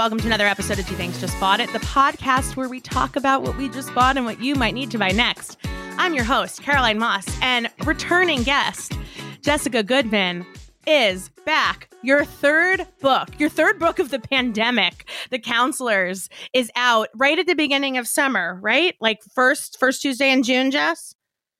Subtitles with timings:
[0.00, 3.16] Welcome to another episode of Gee Thanks Just Bought It, the podcast where we talk
[3.16, 5.58] about what we just bought and what you might need to buy next.
[5.98, 8.94] I'm your host, Caroline Moss, and returning guest,
[9.42, 10.46] Jessica Goodman,
[10.86, 11.90] is back.
[12.02, 17.46] Your third book, your third book of the pandemic, The Counselors, is out right at
[17.46, 18.94] the beginning of summer, right?
[19.02, 21.14] Like first first Tuesday in June, Jess?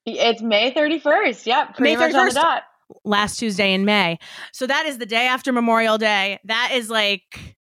[0.07, 1.45] It's May 31st.
[1.45, 1.77] Yep.
[1.77, 2.41] Pretty May much on the 31st.
[2.41, 2.63] dot.
[3.05, 4.17] last Tuesday in May.
[4.51, 6.39] So that is the day after Memorial Day.
[6.45, 7.55] That is like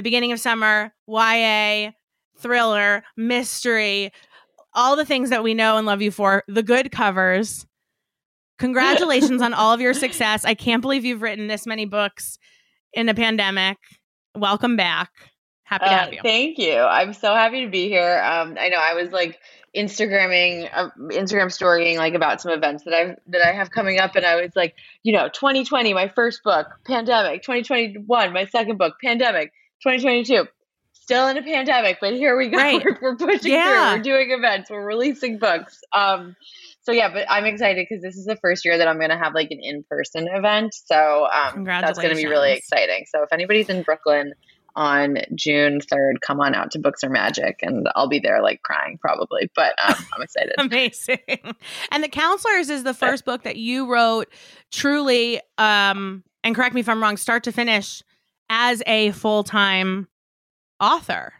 [0.00, 1.90] the beginning of summer, YA,
[2.38, 4.10] thriller, mystery,
[4.72, 7.66] all the things that we know and love you for, the good covers.
[8.58, 10.46] Congratulations on all of your success.
[10.46, 12.38] I can't believe you've written this many books
[12.94, 13.76] in a pandemic.
[14.34, 15.10] Welcome back.
[15.64, 16.20] Happy to Uh, have you.
[16.22, 16.78] thank you.
[16.78, 18.22] I'm so happy to be here.
[18.24, 19.38] Um, I know I was like
[19.76, 24.16] Instagramming, uh, Instagram storying like about some events that I've that I have coming up,
[24.16, 27.42] and I was like, you know, 2020, my first book, pandemic.
[27.42, 29.52] 2021, my second book, pandemic.
[29.82, 30.46] 2022,
[30.92, 32.58] still in a pandemic, but here we go.
[32.58, 32.84] Right.
[32.84, 33.90] We're, we're pushing Yeah.
[33.90, 33.98] through.
[33.98, 34.70] We're doing events.
[34.70, 35.80] We're releasing books.
[35.92, 36.36] Um,
[36.82, 39.18] so yeah, but I'm excited because this is the first year that I'm going to
[39.18, 40.74] have like an in-person event.
[40.74, 43.04] So um, that's going to be really exciting.
[43.08, 44.32] So if anybody's in Brooklyn
[44.76, 48.62] on June 3rd, come on out to Books Are Magic, and I'll be there like
[48.62, 49.50] crying probably.
[49.54, 50.54] But um, I'm excited.
[50.58, 51.18] Amazing.
[51.90, 54.28] And The Counselors is the first book that you wrote
[54.70, 58.02] truly, um, and correct me if I'm wrong, start to finish
[58.50, 60.08] as a full time
[60.80, 61.32] author,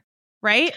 [0.43, 0.73] right?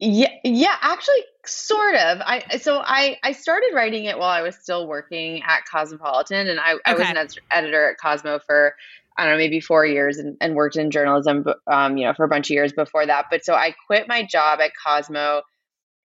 [0.00, 2.18] Yeah, yeah, actually, sort of.
[2.22, 6.58] I so I I started writing it while I was still working at Cosmopolitan, and
[6.58, 7.10] I, I was Okay.
[7.10, 8.74] an ed- editor at Cosmo for
[9.16, 12.24] I don't know maybe four years, and, and worked in journalism, um, you know, for
[12.24, 13.26] a bunch of years before that.
[13.30, 15.42] But so I quit my job at Cosmo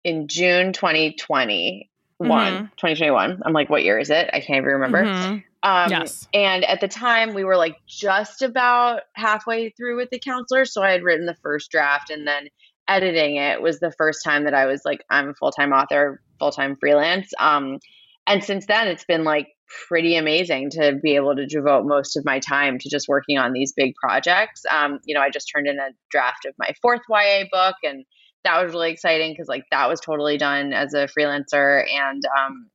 [0.02, 1.82] in June 2021.
[2.22, 2.70] Mhm.
[2.76, 3.42] 2021.
[3.44, 4.30] I'm like, what year is it?
[4.32, 5.04] I can't even remember.
[5.04, 5.44] Mhm.
[5.62, 6.28] Um, Yes.
[6.34, 10.64] And at the time, we were like just about halfway through with the counselor.
[10.66, 12.48] So I had written the first draft, and then
[12.86, 16.20] editing it was the first time that I was like, I'm a full time author,
[16.38, 17.32] full time freelance.
[17.38, 17.78] Um,
[18.26, 19.48] and since then, it's been like
[19.88, 23.52] pretty amazing to be able to devote most of my time to just working on
[23.52, 24.62] these big projects.
[24.70, 28.04] Um, you know, I just turned in a draft of my fourth YA book, and
[28.44, 32.70] that was really exciting because like that was totally done as a freelancer, and um,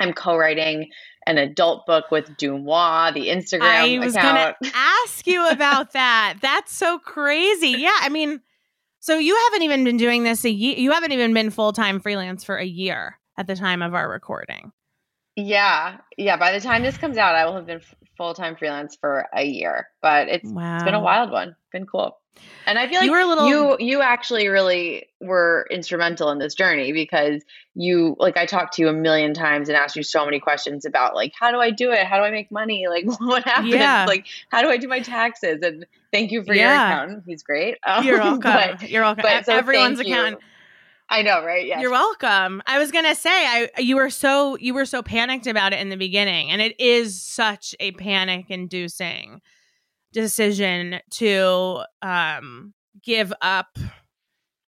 [0.00, 0.90] I'm co-writing
[1.26, 4.56] an adult book with Deuxmoi, the Instagram I was account.
[4.60, 6.38] going to ask you about that.
[6.40, 7.76] That's so crazy.
[7.78, 7.96] Yeah.
[8.00, 8.40] I mean,
[9.00, 10.76] so you haven't even been doing this a year.
[10.76, 14.08] You haven't even been full time freelance for a year at the time of our
[14.08, 14.72] recording.
[15.36, 16.36] Yeah, yeah.
[16.36, 17.80] By the time this comes out, I will have been
[18.20, 20.74] f- full-time freelance for a year, but it's Wow.
[20.76, 21.56] it's been a wild one.
[21.72, 22.18] Been cool,
[22.66, 26.38] and I feel like You were a little- you you actually really were instrumental in
[26.38, 27.42] this journey because
[27.74, 30.84] you like I talked to you a million times and asked you so many questions
[30.84, 32.06] about like how do I do it?
[32.06, 32.86] How do I make money?
[32.90, 33.68] Like what happens?
[33.74, 34.04] Yeah.
[34.08, 35.60] Like how do I do my taxes?
[35.62, 36.88] And thank you for your Yeah.
[36.92, 37.24] accountant.
[37.26, 37.78] He's great.
[37.86, 38.40] Um, You're welcome.
[38.40, 39.22] but- You're welcome.
[39.22, 40.38] but so Everyone's thank you.
[41.10, 41.66] I know, right?
[41.66, 42.62] You're welcome.
[42.66, 45.88] I was gonna say I you were so you were so panicked about it in
[45.88, 49.40] the beginning, and it is such a panic inducing
[50.12, 53.76] decision to um give up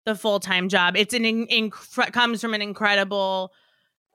[0.06, 0.97] the full time job.
[0.97, 3.53] It's an in, comes from an incredible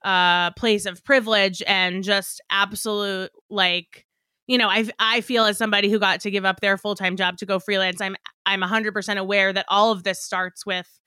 [0.06, 4.06] uh place of privilege and just absolute like
[4.48, 7.18] you know I I feel as somebody who got to give up their full time
[7.18, 8.00] job to go freelance.
[8.00, 8.16] I'm
[8.46, 11.00] I'm 100% aware that all of this starts with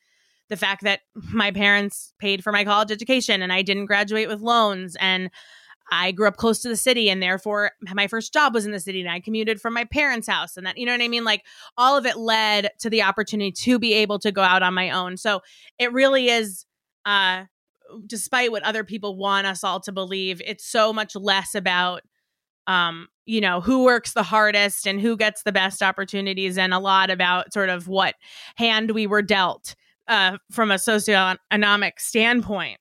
[0.48, 4.40] the fact that my parents paid for my college education and I didn't graduate with
[4.40, 5.30] loans and
[5.90, 8.80] I grew up close to the city and therefore my first job was in the
[8.80, 11.24] city and I commuted from my parents' house and that you know what I mean
[11.24, 11.44] like
[11.76, 14.90] all of it led to the opportunity to be able to go out on my
[14.90, 15.16] own.
[15.16, 15.42] So
[15.78, 16.66] it really is
[17.04, 17.44] uh
[18.06, 22.02] despite what other people want us all to believe, it's so much less about
[22.66, 26.78] um you know who works the hardest and who gets the best opportunities and a
[26.78, 28.14] lot about sort of what
[28.56, 29.76] hand we were dealt
[30.08, 32.78] uh, from a socioeconomic standpoint.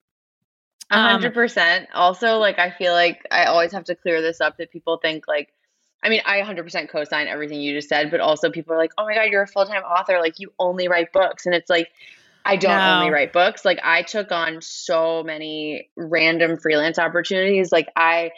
[0.92, 1.88] A Um, hundred percent.
[1.94, 5.27] Also, like I feel like I always have to clear this up that people think
[5.27, 5.50] like
[6.04, 9.06] I mean, I 100% co-sign everything you just said, but also people are like, "Oh
[9.06, 11.89] my god, you're a full-time author, like you only write books." And it's like
[12.45, 12.92] I don't No.
[12.94, 13.66] only write books.
[13.66, 17.71] Like I took on so many random freelance opportunities.
[17.71, 18.31] Like I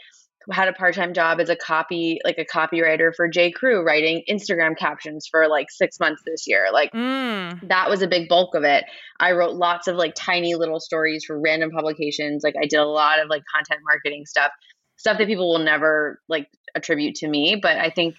[0.51, 4.77] had a part-time job as a copy like a copywriter for J Crew writing Instagram
[4.77, 6.67] captions for like 6 months this year.
[6.71, 7.67] Like Mm.
[7.67, 8.85] that was a big bulk of it.
[9.19, 12.43] I wrote lots of like tiny little stories for random publications.
[12.43, 14.51] Like I did a lot of like content marketing stuff,
[14.95, 17.57] stuff that people will never like attribute to me.
[17.61, 18.15] But I think,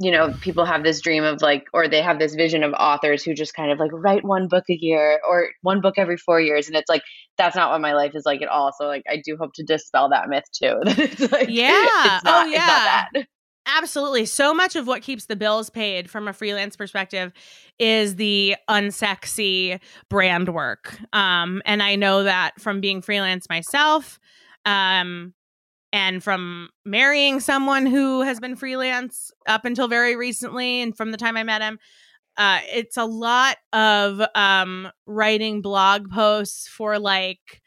[0.00, 3.22] you know, people have this dream of like, or they have this vision of authors
[3.22, 6.40] who just kind of like write one book a year or one book every four
[6.40, 6.68] years.
[6.68, 7.02] And it's like,
[7.36, 8.72] that's not what my life is like at all.
[8.72, 10.80] So like, I do hope to dispel that myth too.
[10.86, 11.70] It's like, Yeah.
[11.74, 13.04] Oh, not, it's yeah.
[13.66, 14.24] Absolutely.
[14.24, 17.30] So much of what keeps the bills paid from a freelance perspective
[17.78, 20.98] is the unsexy brand work.
[21.12, 24.18] Um, and I know that from being freelance myself,
[24.64, 25.34] um,
[25.92, 31.16] and from marrying someone who has been freelance up until very recently, and from the
[31.16, 31.78] time I met him,
[32.36, 37.60] uh, it's a lot of um, writing blog posts for like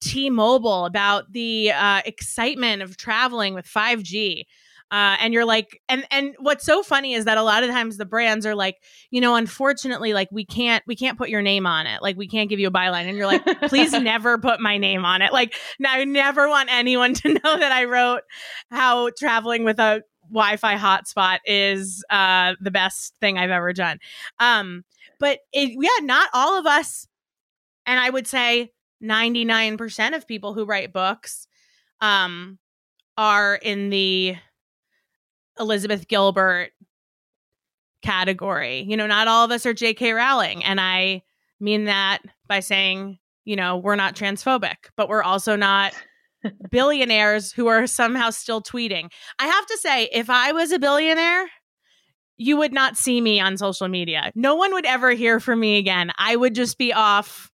[0.00, 4.44] T-Mobile about the uh, excitement of traveling with 5G.
[4.90, 7.98] Uh, and you're like, and and what's so funny is that a lot of times
[7.98, 8.76] the brands are like,
[9.10, 12.26] you know, unfortunately, like we can't we can't put your name on it, like we
[12.26, 15.32] can't give you a byline, and you're like, please never put my name on it.
[15.32, 15.54] Like,
[15.84, 18.22] I never want anyone to know that I wrote
[18.70, 23.98] how traveling with a Wi-Fi hotspot is uh, the best thing I've ever done.
[24.38, 24.84] Um,
[25.20, 27.06] but it, yeah, not all of us,
[27.86, 31.46] and I would say 99% of people who write books
[32.00, 32.58] um,
[33.16, 34.36] are in the
[35.60, 36.70] Elizabeth Gilbert
[38.02, 38.84] category.
[38.88, 40.12] You know, not all of us are J.K.
[40.12, 40.64] Rowling.
[40.64, 41.22] And I
[41.60, 45.92] mean that by saying, you know, we're not transphobic, but we're also not
[46.70, 49.10] billionaires who are somehow still tweeting.
[49.38, 51.48] I have to say, if I was a billionaire,
[52.36, 54.30] you would not see me on social media.
[54.34, 56.12] No one would ever hear from me again.
[56.16, 57.50] I would just be off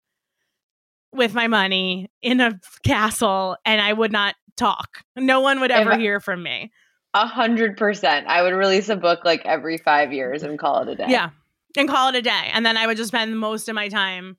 [1.13, 4.99] with my money in a castle and I would not talk.
[5.17, 6.71] No one would ever If hear from me.
[7.15, 8.27] A hundred percent.
[8.27, 11.07] I would release a book like every five years and call it a day.
[11.09, 11.31] Yeah.
[11.77, 12.51] And call it a day.
[12.53, 14.37] And then I would just spend most of my time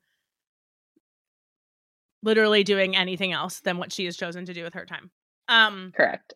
[2.22, 5.10] literally doing anything else than what she has chosen to do with her time.
[5.48, 6.34] Um Correct.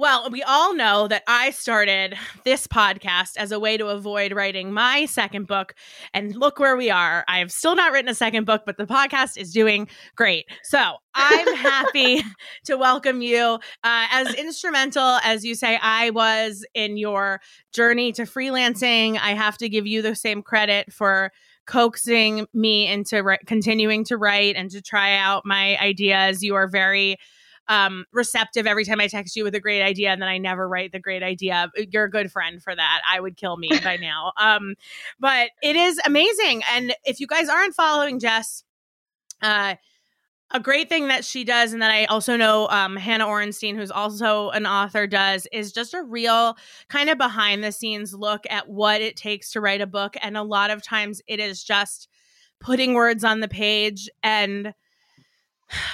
[0.00, 4.72] Well, we all know that I started this podcast as a way to avoid writing
[4.72, 5.74] my second book.
[6.14, 7.24] And look where we are.
[7.26, 10.46] I have still not written a second book, but the podcast is doing great.
[10.62, 10.78] So
[11.16, 12.22] I'm happy
[12.66, 13.58] to welcome you.
[13.82, 17.40] Uh, as instrumental as you say I was in your
[17.72, 21.32] journey to freelancing, I have to give you the same credit for
[21.66, 26.44] coaxing me into ri- continuing to write and to try out my ideas.
[26.44, 27.18] You are very
[27.68, 30.68] um, receptive every time I text you with a great idea, and then I never
[30.68, 31.70] write the great idea.
[31.76, 33.02] You're a good friend for that.
[33.08, 34.32] I would kill me by now.
[34.48, 34.76] Um,
[35.18, 38.62] but it is amazing, and if you guys aren't following Jess,
[39.42, 39.74] uh,
[40.50, 43.90] a great thing that she does, and that I also know um, Hannah Orenstein, who's
[43.90, 46.56] also an author, does is just a real
[46.88, 50.16] kind of behind the scenes look at what it takes to write a book.
[50.22, 52.08] And a lot of times it is just
[52.60, 54.72] putting words on the page and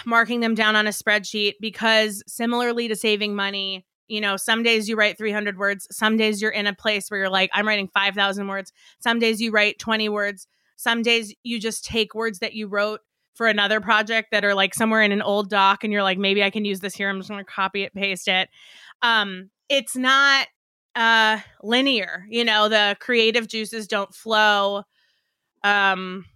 [0.05, 4.89] marking them down on a spreadsheet because similarly to saving money, you know, some days
[4.89, 7.89] you write 300 words, some days you're in a place where you're like, I'm writing
[7.89, 12.55] 5,000 words, some days you write 20 words, some days you just take words that
[12.55, 13.01] you wrote
[13.35, 16.43] for another project that are like somewhere in an old doc and you're like, maybe
[16.43, 17.09] I can use this here.
[17.09, 18.49] I'm just going to copy it, paste it.
[19.03, 20.47] Um, it's not
[20.95, 24.85] uh linear, you know, the creative juices don't flow.
[25.65, 26.27] Um,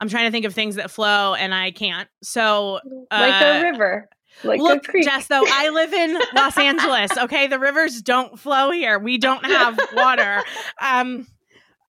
[0.00, 2.08] I'm trying to think of things that flow and I can't.
[2.22, 4.08] So like uh, a river.
[4.44, 5.04] Like Look, a creek.
[5.04, 7.10] Jess, though, I live in Los Angeles.
[7.18, 8.98] Okay, the rivers don't flow here.
[8.98, 10.42] We don't have water.
[10.80, 11.26] Um,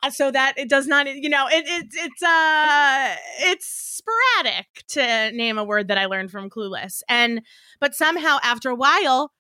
[0.02, 5.32] uh, so that it does not, you know, it, it it's uh it's sporadic to
[5.36, 7.42] name a word that I learned from Clueless, and
[7.82, 9.34] but somehow after a while,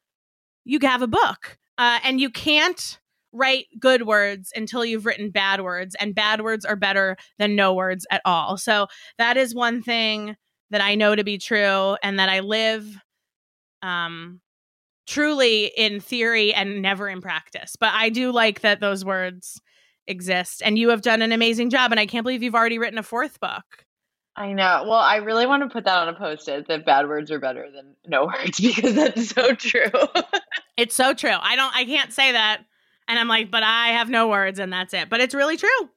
[0.65, 2.98] you have a book, uh, and you can't
[3.31, 7.73] write good words until you've written bad words, and bad words are better than no
[7.73, 8.57] words at all.
[8.57, 10.35] So that is one thing
[10.71, 12.85] that I know to be true and that I live
[13.81, 14.41] um
[15.07, 17.75] truly in theory and never in practice.
[17.79, 19.59] But I do like that those words
[20.05, 22.99] exist and you have done an amazing job and I can't believe you've already written
[22.99, 23.63] a fourth book.
[24.35, 24.85] I know.
[24.87, 27.67] Well, I really want to put that on a post-it that bad words are better
[27.73, 29.91] than no words because that's so true.
[30.77, 31.35] It's so true.
[31.39, 32.61] I don't I can't say that
[33.09, 35.09] and I'm like, but I have no words and that's it.
[35.09, 35.89] But it's really true.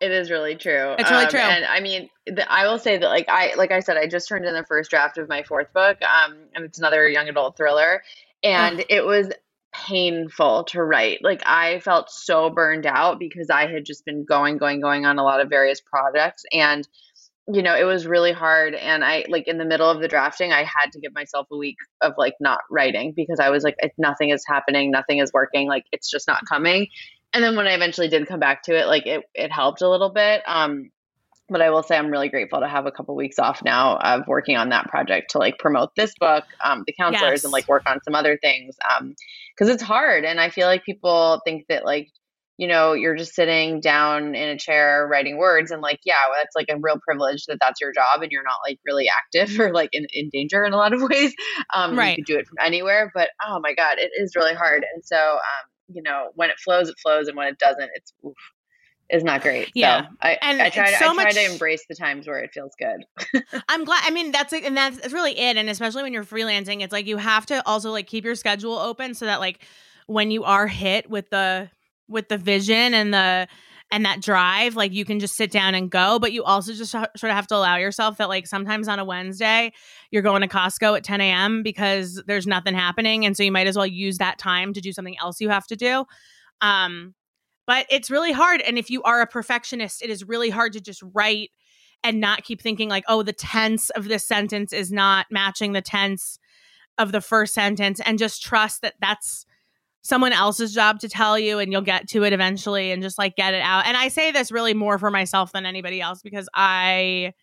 [0.00, 0.94] It is really true.
[0.98, 1.40] It's really Um, true.
[1.40, 4.28] And I mean, the, I will say that, like I, like I said, I just
[4.28, 7.56] turned in the first draft of my fourth book, um, and it's another young adult
[7.56, 8.02] thriller,
[8.42, 9.30] and it was
[9.74, 11.18] painful to write.
[11.22, 15.18] Like I felt so burned out because I had just been going, going, going on
[15.18, 16.88] a lot of various projects, and
[17.52, 18.74] you know, it was really hard.
[18.74, 21.56] And I, like, in the middle of the drafting, I had to give myself a
[21.56, 25.32] week of like not writing because I was like, if nothing is happening, nothing is
[25.32, 26.88] working, like, it's just not coming.
[27.32, 29.88] And then when I eventually did come back to it, like, it, it helped a
[29.88, 30.42] little bit.
[30.46, 30.90] Um,
[31.48, 34.26] but I will say I'm really grateful to have a couple weeks off now of
[34.28, 37.44] working on that project to like promote this book, um, the counselors, Yes.
[37.44, 38.76] and like work on some other things.
[38.88, 39.14] Um,
[39.56, 42.08] because it's hard, and I feel like people think that like
[42.60, 46.38] you know you're just sitting down in a chair writing words, and like yeah, well,
[46.38, 49.58] that's like a real privilege that that's your job, and you're not like really active
[49.60, 51.32] or like in, in danger in a lot of ways.
[51.74, 52.10] Um, Right.
[52.18, 54.84] You could do it from anywhere, but oh my god, it is really hard.
[54.94, 58.12] And so um, you know when it flows, it flows, and when it doesn't, it's
[58.26, 58.34] oof,
[59.08, 59.70] is not great.
[59.74, 60.02] Yeah.
[60.02, 62.40] So I, And I try, to, so I try much- to embrace the times where
[62.40, 63.42] it feels good.
[63.70, 64.02] I'm glad.
[64.04, 65.56] I mean, that's like, and that's, that's really it.
[65.56, 68.74] And especially when you're freelancing, it's like you have to also like keep your schedule
[68.78, 69.64] open so that like
[70.06, 71.70] when you are hit with the
[72.10, 73.48] with the vision and the
[73.92, 76.18] and that drive, like you can just sit down and go.
[76.20, 79.04] But you also just sort of have to allow yourself that like sometimes on a
[79.04, 79.72] Wednesday
[80.10, 81.62] you're going to Costco at 10 a.m.
[81.62, 84.92] because there's nothing happening, and so you might as well use that time to do
[84.92, 86.04] something else you have to do.
[86.60, 87.14] Um,
[87.66, 88.60] but it's really hard.
[88.62, 91.50] And if you are a perfectionist, it is really hard to just write
[92.02, 95.82] and not keep thinking like, oh, the tense of this sentence is not matching the
[95.82, 96.38] tense
[96.98, 99.46] of the first sentence, and just trust that that's
[100.02, 103.36] someone else's job to tell you and you'll get to it eventually and just like
[103.36, 103.86] get it out.
[103.86, 107.34] And I say this really more for myself than anybody else because I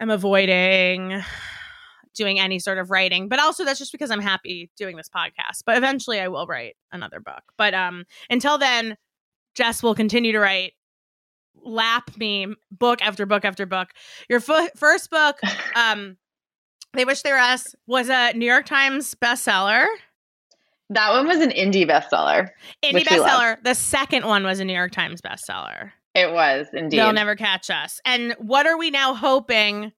[0.00, 1.22] am avoiding
[2.14, 3.28] doing any sort of writing.
[3.28, 5.62] But also that's just because i'm happy doing this podcast.
[5.64, 7.42] But eventually i will write another book.
[7.56, 8.96] But um until then
[9.54, 10.72] jess will continue to write
[11.64, 13.88] lap me book after book after book.
[14.28, 15.38] Your fu- first book
[15.74, 16.16] um
[16.94, 19.86] they wish they were us was a new york times bestseller
[20.90, 22.48] That one was an indie bestseller.
[22.82, 23.28] indie Which we love.
[23.28, 26.98] bestseller the second one was a new york times bestseller It was indeed.
[26.98, 29.92] they'll never catch us and what are we now hoping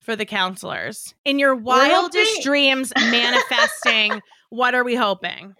[0.00, 5.54] for the counselors in your wildest dreams manifesting what are we hoping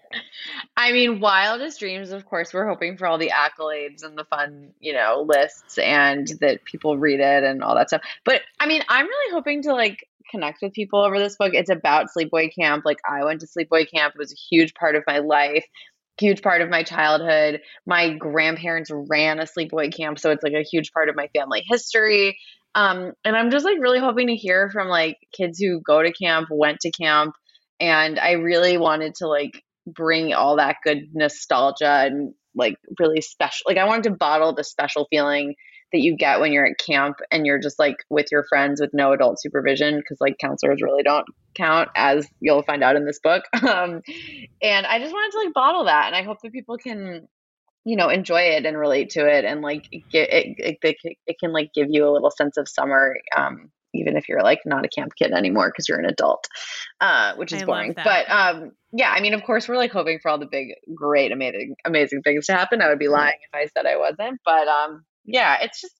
[0.77, 2.11] I mean, wildest dreams.
[2.11, 6.27] Of course, we're hoping for all the accolades and the fun, you know, lists and
[6.39, 8.01] that people read it and all that stuff.
[8.23, 11.53] But I mean, I'm really hoping to like connect with people over this book.
[11.53, 12.83] It's about sleepaway camp.
[12.85, 14.15] Like I went to sleepaway camp.
[14.15, 15.65] It was a huge part of my life.
[16.19, 17.61] Huge part of my childhood.
[17.85, 21.63] My grandparents ran a sleepaway camp, so it's like a huge part of my family
[21.67, 22.37] history.
[22.73, 26.11] Um, and I'm just like really hoping to hear from like kids who go to
[26.11, 27.35] camp, went to camp,
[27.79, 33.65] and I really wanted to like bring all that good nostalgia and like really special
[33.67, 35.55] like I wanted to bottle the special feeling
[35.95, 38.89] that you get when you're at camp and you're just like with your friends with
[38.93, 41.25] no adult supervision because like counselors really don't
[41.55, 43.43] count as you'll find out in this book.
[43.65, 44.01] Um
[44.61, 47.27] and I just wanted to like bottle that and I hope that people can
[47.85, 51.51] you know enjoy it and relate to it and like get it it, it, can
[51.51, 54.89] like give you a little sense of summer um even if you're like not a
[54.89, 56.47] camp kid anymore because you're an adult
[57.01, 57.93] uh which is I boring.
[57.95, 61.31] but um yeah i mean of course we're like hoping for all the big great
[61.31, 62.81] amazing amazing things to happen.
[62.81, 65.93] I would be lying if i said i wasn't but um yeah it's just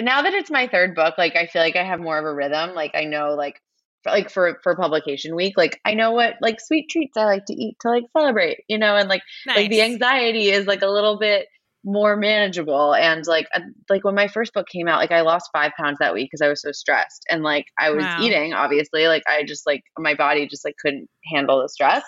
[0.00, 2.34] now that it's my third book like i feel like i have more of a
[2.34, 3.60] rhythm like i know like
[4.02, 7.44] for, like for for publication week like i know what like sweet treats i like
[7.46, 9.22] to eat to like celebrate you know and like
[9.56, 11.46] like the anxiety is like a little bit
[11.88, 15.48] more manageable and like uh, like when my first book came out like i lost
[15.52, 18.16] five pounds that week because i was so stressed and like i was Wow.
[18.18, 22.02] eating obviously like i just like my body just like couldn't handle the stress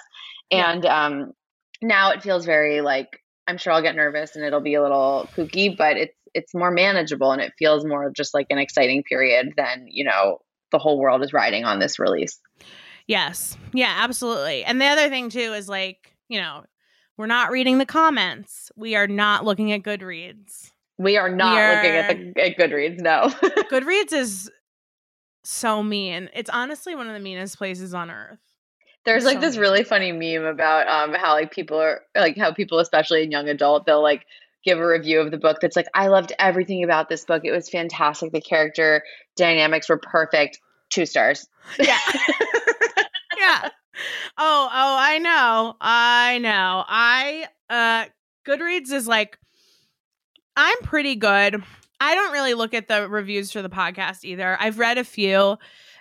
[0.51, 0.73] Yeah.
[0.73, 1.33] and um
[1.81, 3.09] now it feels very like
[3.49, 6.71] i'm sure i'll get nervous and it'll be a little kooky but it's it's more
[6.71, 10.39] manageable and it feels more just like an exciting period than you know
[10.71, 12.39] the whole world is riding on this release
[13.09, 13.57] Yes.
[13.73, 14.65] Yeah, absolutely.
[14.65, 16.65] And the other thing too is like, you know,
[17.17, 18.71] we're not reading the comments.
[18.77, 20.73] We are not looking at Goodreads.
[20.99, 23.29] we are not We looking at the at goodreads no
[23.71, 24.51] Goodreads is
[25.43, 26.29] so mean.
[26.35, 28.41] It's honestly one of the meanest places on earth.
[29.09, 32.53] There's So like this really funny meme about um how like people are like how
[32.53, 34.27] people especially in young adult they'll like
[34.67, 37.43] give a review of the book that's like I loved everything about this book.
[37.43, 38.33] It was fantastic.
[38.33, 39.03] The character
[39.35, 40.61] dynamics were perfect.
[40.91, 41.49] Two stars.
[41.79, 41.97] Yeah.
[43.39, 43.71] yeah.
[44.37, 45.75] Oh, oh, I know.
[45.81, 46.85] I know.
[46.87, 48.05] I uh
[48.47, 49.39] Goodreads is like
[50.55, 51.63] I'm pretty good.
[51.99, 54.55] I don't really look at the reviews for the podcast either.
[54.61, 55.57] I've read a few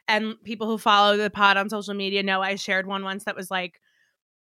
[0.08, 3.36] and people who follow the pod on social media know I shared one once that
[3.36, 3.80] was like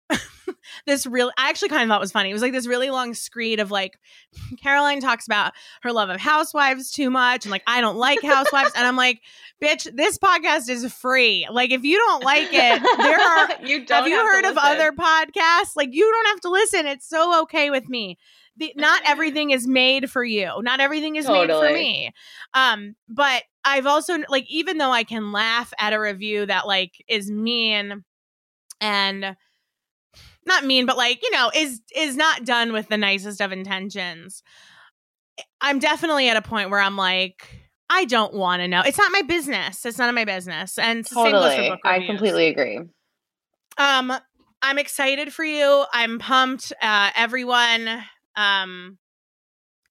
[0.85, 2.29] this real I actually kind of thought it was funny.
[2.29, 3.99] It was like this really long screed of like
[4.61, 8.71] Caroline talks about her love of housewives too much and like I don't like housewives
[8.75, 9.21] and I'm like,
[9.61, 11.47] bitch, this podcast is free.
[11.49, 14.91] Like if you don't like it, there are you have you have heard of other
[14.91, 15.75] podcasts?
[15.75, 16.87] Like you don't have to listen.
[16.87, 18.17] It's so okay with me.
[18.55, 20.61] The, not everything is made for you.
[20.61, 22.11] Not everything is made for me.
[22.53, 27.03] Um, but I've also like even though I can laugh at a review that like
[27.07, 28.03] is mean
[28.81, 29.35] and
[30.45, 34.43] not mean, but like, you know, is is not done with the nicest of intentions.
[35.61, 38.81] I'm definitely at a point where I'm like, I don't want to know.
[38.85, 39.85] It's not my business.
[39.85, 40.77] It's none of my business.
[40.77, 41.79] And it's the same goes for Totally.
[41.85, 42.81] I completely agree.
[43.77, 44.13] Um,
[44.61, 45.85] I'm excited for you.
[45.91, 46.73] I'm pumped.
[46.81, 48.03] Uh, everyone,
[48.35, 48.97] um,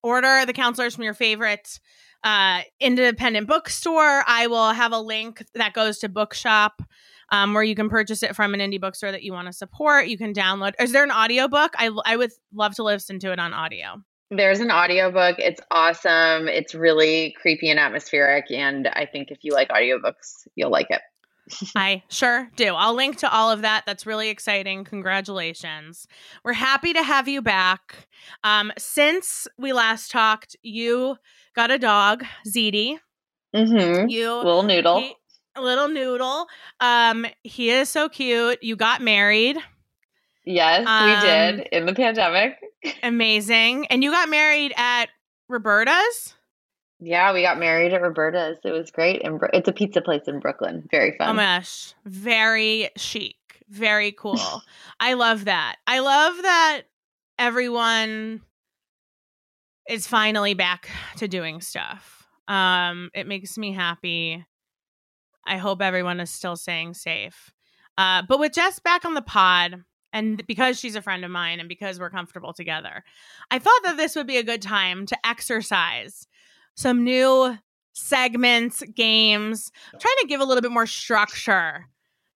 [0.03, 1.79] order the counselors from your favorite
[2.25, 4.23] uh, independent bookstore.
[4.27, 6.83] I will have a link that goes to Bookshop.
[7.31, 10.07] Um, where you can purchase it from an indie bookstore that you want to support.
[10.07, 10.75] You can download.
[10.79, 11.73] Is there an audiobook?
[11.79, 14.03] I, I would love to listen to it on audio.
[14.31, 15.39] There's an audiobook.
[15.39, 16.47] It's awesome.
[16.47, 18.51] It's really creepy and atmospheric.
[18.51, 21.01] And I think if you like audiobooks, you'll like it.
[21.77, 22.75] I sure do.
[22.75, 23.85] I'll link to all of that.
[23.87, 24.85] That's really exciting.
[24.85, 26.07] Congratulations.
[26.45, 28.09] We're happy to have you back.
[28.45, 31.17] Um, since we last talked, you
[31.55, 32.99] got a dog, Zeddy.
[33.55, 34.09] Mm-hmm.
[34.09, 35.01] You Little noodle.
[35.01, 35.17] he-
[35.55, 36.47] a little noodle.
[36.81, 38.63] Um, he is so cute.
[38.63, 39.59] You got married.
[40.47, 42.57] yes, Um, we did in the pandemic.
[43.03, 43.87] Amazing.
[43.89, 45.11] And you got married at
[45.51, 46.35] Roberta's.
[47.05, 48.59] Yeah, we got married at Roberta's.
[48.63, 49.25] It was great.
[49.25, 50.87] And it's a pizza place in Brooklyn.
[50.89, 51.31] Very fun.
[51.31, 51.95] Oh my gosh.
[52.05, 53.37] Very chic.
[53.69, 54.63] Very cool.
[55.01, 55.77] I love that.
[55.87, 56.83] I love that
[57.41, 58.43] everyone
[59.89, 62.29] is finally back to doing stuff.
[62.47, 64.47] Um, it makes me happy.
[65.45, 67.51] I hope everyone is still staying safe.
[67.99, 69.83] Uh, but with Jess back on the pod,
[70.13, 73.03] and because she's a friend of mine and because we're comfortable together,
[73.51, 76.29] I thought that this would be a good time to exercise
[76.75, 77.57] some new
[77.93, 81.87] segments, games, trying to give a little bit more structure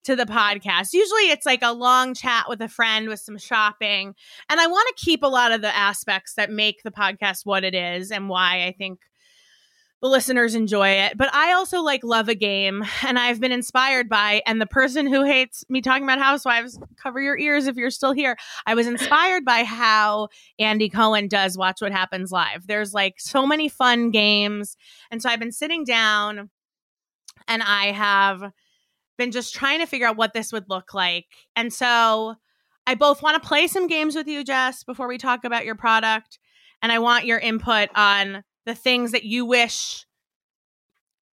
[0.03, 0.93] to the podcast.
[0.93, 4.15] Usually it's like a long chat with a friend with some shopping.
[4.49, 7.65] And I want to keep a lot of the aspects that make the podcast what
[7.65, 8.99] it is and why I think
[10.01, 11.17] the listeners enjoy it.
[11.17, 15.07] But I also like love a game and I've been inspired by and the person
[15.07, 18.37] who hates me talking about housewives, cover your ears if you're still here.
[18.65, 20.27] I was inspired by how
[20.59, 22.67] Andy Cohen does Watch What Happens Live.
[22.67, 24.77] There's like so many fun games.
[25.09, 26.49] And so I've been sitting down
[27.47, 28.51] and I have
[29.17, 31.25] been just trying to figure out what this would look like.
[31.55, 32.35] And so
[32.85, 35.75] I both want to play some games with you, Jess, before we talk about your
[35.75, 36.37] product.
[36.83, 40.05] And I want your input on the things that you wish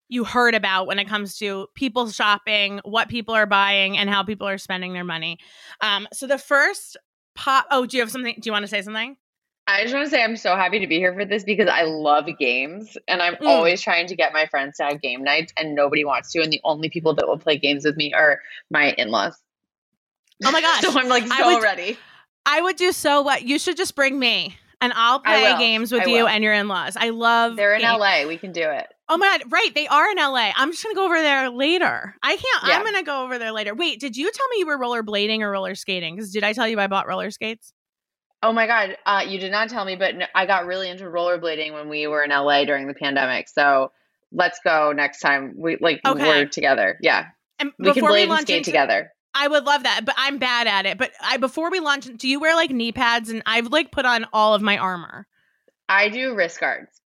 [0.08, 4.24] you heard about when it comes to people shopping, what people are buying, and how
[4.24, 5.40] people are spending their money.
[5.82, 6.96] Um, so the first
[7.36, 7.66] pop.
[7.72, 8.36] Oh, do you have something?
[8.36, 9.18] Do you want to say something?
[9.66, 11.84] I just want to say I'm so happy to be here for this because I
[11.84, 13.48] love games and I'm Mm.
[13.48, 16.42] always trying to get my friends to have game nights and nobody wants to.
[16.44, 19.36] And the only people that will play games with me are my in laws.
[20.46, 20.82] Oh my gosh.
[20.82, 21.98] so I'm like I so would- ready.
[22.46, 26.08] I would do so what you should just bring me and I'll play games with
[26.08, 26.96] you and your in-laws.
[26.98, 28.00] I love They're in games.
[28.00, 28.28] LA.
[28.28, 28.88] We can do it.
[29.10, 29.70] Oh my god, right.
[29.74, 30.52] They are in LA.
[30.56, 32.16] I'm just gonna go over there later.
[32.24, 32.78] I can't Yeah.
[32.78, 33.74] I'm gonna go over there later.
[33.76, 36.16] Wait, did you tell me you were rollerblading or roller skating?
[36.16, 37.74] Because did I tell you I bought roller skates?
[38.42, 38.98] Oh my God.
[39.06, 42.24] Uh, you did not tell me, but I got really into rollerblading when we were
[42.24, 43.48] in LA during the pandemic.
[43.48, 43.92] So
[44.34, 45.54] let's go next time.
[45.58, 46.22] We like Okay.
[46.26, 46.98] we're together.
[47.02, 47.28] Yeah.
[47.60, 49.13] And We can blade we and skate into, together.
[49.36, 50.98] I would love that, but I'm bad at it.
[50.98, 53.30] But I before we launch, do you wear like knee pads?
[53.30, 55.28] And I've like put on all of my armor.
[55.90, 57.02] I do wrist guards.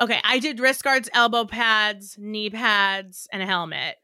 [0.00, 3.96] Okay, I did wrist guards, elbow pads, knee pads, and a helmet.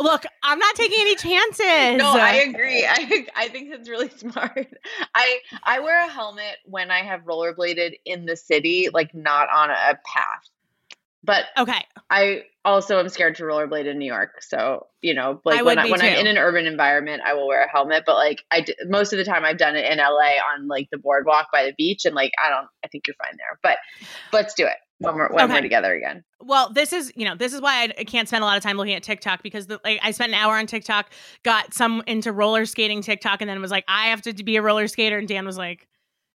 [0.00, 1.64] Look, I'm not taking any chances.
[1.98, 2.86] No, I agree.
[2.88, 4.68] I I think that's really smart.
[5.14, 9.70] I I wear a helmet when I have rollerbladed in the city, like not on
[9.70, 10.48] a path.
[11.24, 14.40] But okay, I also am scared to rollerblade in New York.
[14.42, 17.48] So, you know, like would when I, when I'm in an urban environment, I will
[17.48, 19.98] wear a helmet, but like I d- most of the time I've done it in
[19.98, 23.16] LA on like the boardwalk by the beach and like I don't I think you're
[23.22, 23.58] fine there.
[23.62, 23.78] But
[24.32, 25.54] let's do it when we're when Okay.
[25.54, 26.24] we're together again.
[26.40, 28.62] well, this is you know this is why I, I can't spend a lot of
[28.62, 31.10] time looking at TikTok because the, like I spent an hour on TikTok,
[31.42, 34.62] got some into roller skating TikTok, and then was like I have to be a
[34.62, 35.88] roller skater, and Dan was like,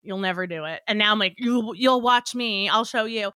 [0.03, 2.69] "You'll never do it," and now I'm like, "You you'll watch me.
[2.69, 3.33] I'll show you."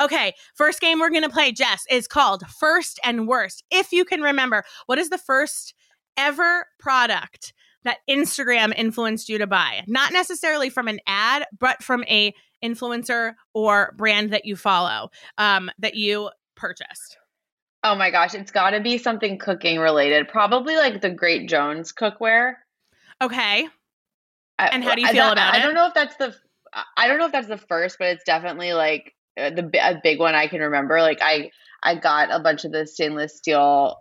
[0.00, 3.64] Okay, first game we're gonna play, Jess, is called First and Worst.
[3.70, 5.74] If you can remember, what is the first
[6.16, 7.52] ever product
[7.84, 9.82] that Instagram influenced you to buy?
[9.86, 12.32] Not necessarily from an ad, but from a
[12.64, 17.16] influencer or brand that you follow um, that you purchased.
[17.84, 20.28] Oh my gosh, it's got to be something cooking related.
[20.28, 22.54] Probably like the Great Jones cookware.
[23.22, 23.68] Okay.
[24.58, 25.60] I- And how do you feel that- about I it?
[25.60, 26.34] I don't know if that's the
[26.96, 29.14] I don't know if that's the first, but it's definitely like
[29.54, 31.00] the a big one I can remember.
[31.00, 31.50] Like I
[31.82, 33.96] I got a bunch of the stainless steel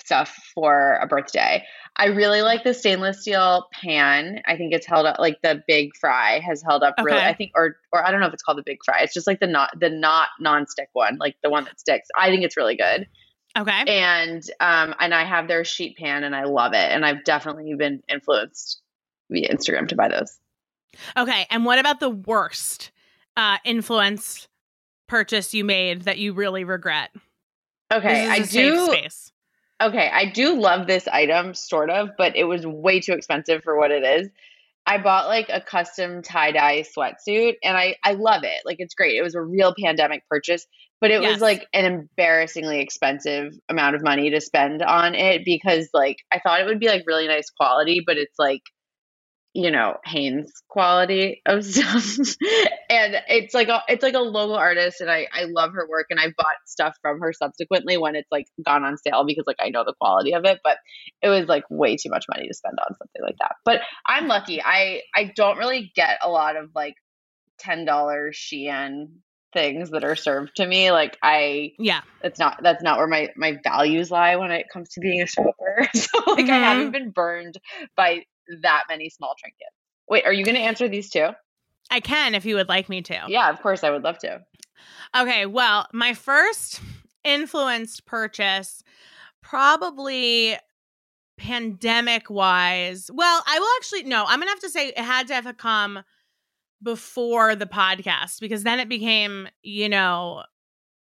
[0.00, 1.64] stuff for a birthday.
[1.96, 4.40] I really like the stainless steel pan.
[4.46, 7.20] I think it's held up like the big fry has held up really.
[7.20, 9.00] I think or or I don't know if it's called the big fry.
[9.00, 12.08] It's just like the not the not nonstick one, like the one that sticks.
[12.18, 13.06] I think it's really good
[13.56, 13.84] Okay.
[13.88, 17.74] and um and I have their sheet pan and I love it and I've definitely
[17.74, 18.82] been influenced
[19.30, 20.38] via Instagram to buy those.
[21.16, 21.46] Okay.
[21.50, 22.90] And what about the worst
[23.36, 24.48] uh influence
[25.08, 27.10] purchase you made that you really regret?
[27.92, 29.32] Okay, I This is a safe do space.
[29.82, 33.76] okay, I do love this item sort of, but it was way too expensive for
[33.76, 34.28] what it is.
[34.86, 38.62] I bought like a custom tie-dye sweatsuit and I I love it.
[38.64, 39.16] Like it's great.
[39.16, 40.66] It was a real pandemic purchase,
[41.00, 41.32] but it Yes.
[41.32, 46.38] was like an embarrassingly expensive amount of money to spend on it because like I
[46.40, 48.62] thought it would be like really nice quality, but it's like
[49.56, 52.04] you know Hanes quality of stuff,
[52.90, 56.06] and it's like a it's like a local artist, and I I love her work,
[56.10, 59.56] and I bought stuff from her subsequently when it's like gone on sale because like
[59.60, 60.78] I know the quality of it, but
[61.22, 63.56] it was like way too much money to spend on something like that.
[63.64, 64.62] But I'm lucky.
[64.62, 66.94] I I don't really get a lot of like
[67.58, 69.08] ten dollars Shein
[69.52, 70.90] things that are served to me.
[70.92, 72.02] Like I Yeah.
[72.22, 75.26] that's not that's not where my my values lie when it comes to being a
[75.26, 75.88] shopper.
[75.94, 76.62] so like I Mhm.
[76.62, 77.58] haven't been burned
[77.96, 78.24] by
[78.62, 79.70] that many small trinkets.
[80.08, 81.28] Wait, are you going to answer these too?
[81.90, 83.20] I can if you would like me to.
[83.28, 84.42] Yeah, of course I would love to.
[85.16, 86.80] Okay, well, my first
[87.24, 88.82] influenced purchase,
[89.42, 90.56] probably
[91.38, 93.10] pandemic wise.
[93.12, 96.02] Well, I will actually no, I'm gonna have to say it had to have come
[96.82, 100.44] before the podcast because then it became, you know,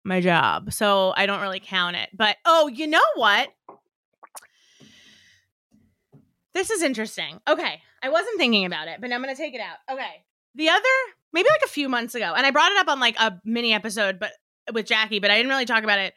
[0.05, 0.73] my job.
[0.73, 2.11] So I don't really count it.
[2.15, 3.49] But oh, you know what?
[6.59, 7.41] This is interesting.
[7.47, 7.81] Okay.
[8.03, 9.77] I wasn't thinking about it, but I'm going to take it out.
[9.89, 10.25] Okay.
[10.57, 10.83] The other,
[11.33, 13.73] maybe like a few months ago, and I brought it up on like a mini
[13.73, 14.33] episode, but
[14.73, 16.15] with Jackie, but I didn't really talk about it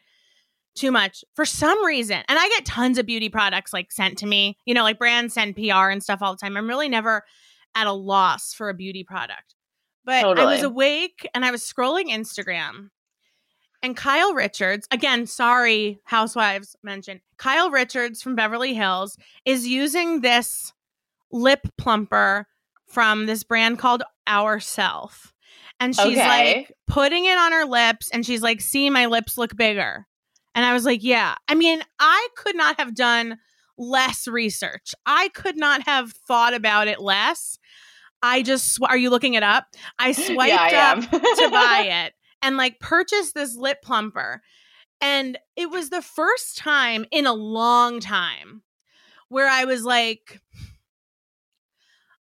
[0.73, 2.23] too much for some reason.
[2.27, 5.35] And I get tons of beauty products like sent to me, you know, like brands
[5.35, 6.57] send PR and stuff all the time.
[6.57, 7.23] I'm really never
[7.75, 9.53] at a loss for a beauty product.
[10.05, 12.89] But I was awake and I was scrolling Instagram
[13.83, 20.73] and Kyle Richards, again, sorry, Housewives mentioned, Kyle Richards from Beverly Hills is using this
[21.31, 22.47] lip plumper
[22.87, 25.33] from this brand called Ourself.
[25.79, 26.55] And she's Okay.
[26.57, 30.05] like putting it on her lips and she's like, see, my lips look bigger.
[30.53, 31.35] And I was like, yeah.
[31.47, 33.39] I mean, I could not have done
[33.77, 34.93] less research.
[35.05, 37.57] I could not have thought about it less.
[38.21, 39.65] I just, sw- are you looking it up?
[39.97, 44.41] I swiped yeah, I up to buy it and like purchase this lip plumper.
[44.99, 48.61] And it was the first time in a long time
[49.29, 50.41] where I was like,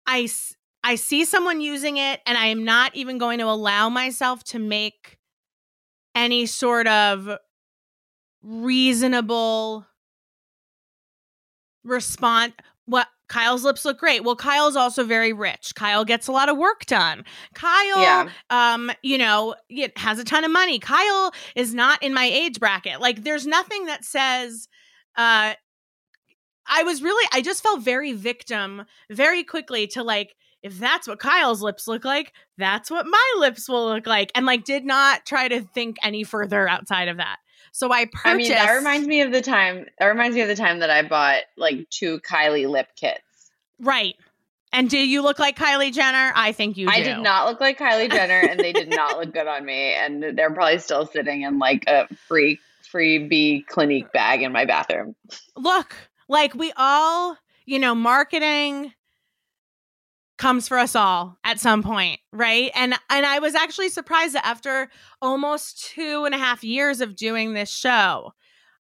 [0.07, 0.29] I,
[0.85, 4.59] I see someone using it and I am not even going to allow myself to
[4.59, 5.19] make
[6.15, 7.29] any sort of
[8.43, 9.87] reasonable
[11.85, 12.53] response.
[12.87, 14.25] What Kyle's lips look great.
[14.25, 15.75] Well, Kyle's also very rich.
[15.75, 17.25] Kyle gets a lot of work done.
[17.55, 18.29] Kyle Yeah.
[18.51, 20.79] um, you know, it has a ton of money.
[20.79, 23.01] Kyle is not in my age bracket.
[23.01, 24.68] Like there's nothing that says
[25.16, 25.55] uh
[26.66, 31.18] I was really I just felt very victim very quickly to like if that's what
[31.18, 35.27] Kyle's lips look like, that's what my lips will look like and like did not
[35.27, 37.38] try to think any further outside of that.
[37.73, 39.87] So I purchased I mean, that reminds me of the time.
[39.99, 43.21] That reminds me of the time that I bought like two Kylie lip kits.
[43.81, 44.15] right.
[44.75, 46.33] And do you look like Kylie Jenner?
[46.35, 46.93] I think you do.
[46.93, 49.93] I did not look like Kylie Jenner, and they did not look good on me.
[49.93, 52.59] And they're probably still sitting in like a free
[52.91, 55.15] freebie Clinique bag in my bathroom.
[55.57, 55.95] look
[56.29, 58.93] like we all you know marketing
[60.43, 62.73] comes for us all at some point right?
[62.75, 67.15] And and i was actually surprised that after almost two and a half years of
[67.15, 68.33] doing this show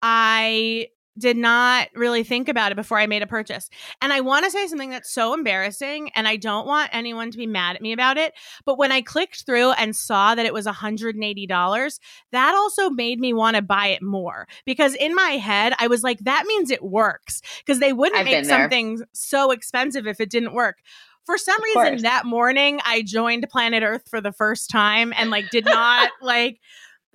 [0.01, 0.87] i
[1.17, 3.69] did not really think about it before i made a purchase.
[4.01, 7.37] And i want to say something that's so embarrassing and i don't want anyone to
[7.37, 8.33] be mad at me about it
[8.65, 11.99] but when i clicked through and saw that it was $180
[12.31, 16.03] that also made me want to buy it more because in my head I was
[16.03, 20.29] like that means it works because they wouldn't I've make something so expensive if it
[20.29, 20.79] didn't work.
[21.25, 22.01] For some Of reason course.
[22.03, 26.59] that morning I joined Planet Earth for the first time and like did not like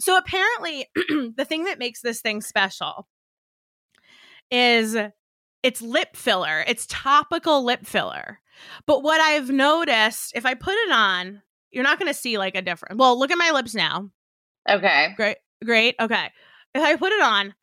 [0.01, 0.87] so apparently
[1.37, 3.07] the thing that makes this thing special
[4.51, 4.97] is
[5.63, 6.65] it's lip filler.
[6.67, 8.41] It's topical lip filler.
[8.87, 12.57] But what I've noticed if I put it on, you're not going to see like
[12.57, 12.97] a difference.
[12.99, 14.11] Well, look at my lips now.
[14.69, 15.13] Okay.
[15.17, 15.37] Great.
[15.65, 15.95] Great.
[16.01, 16.31] Okay.
[16.75, 17.55] if I put it on,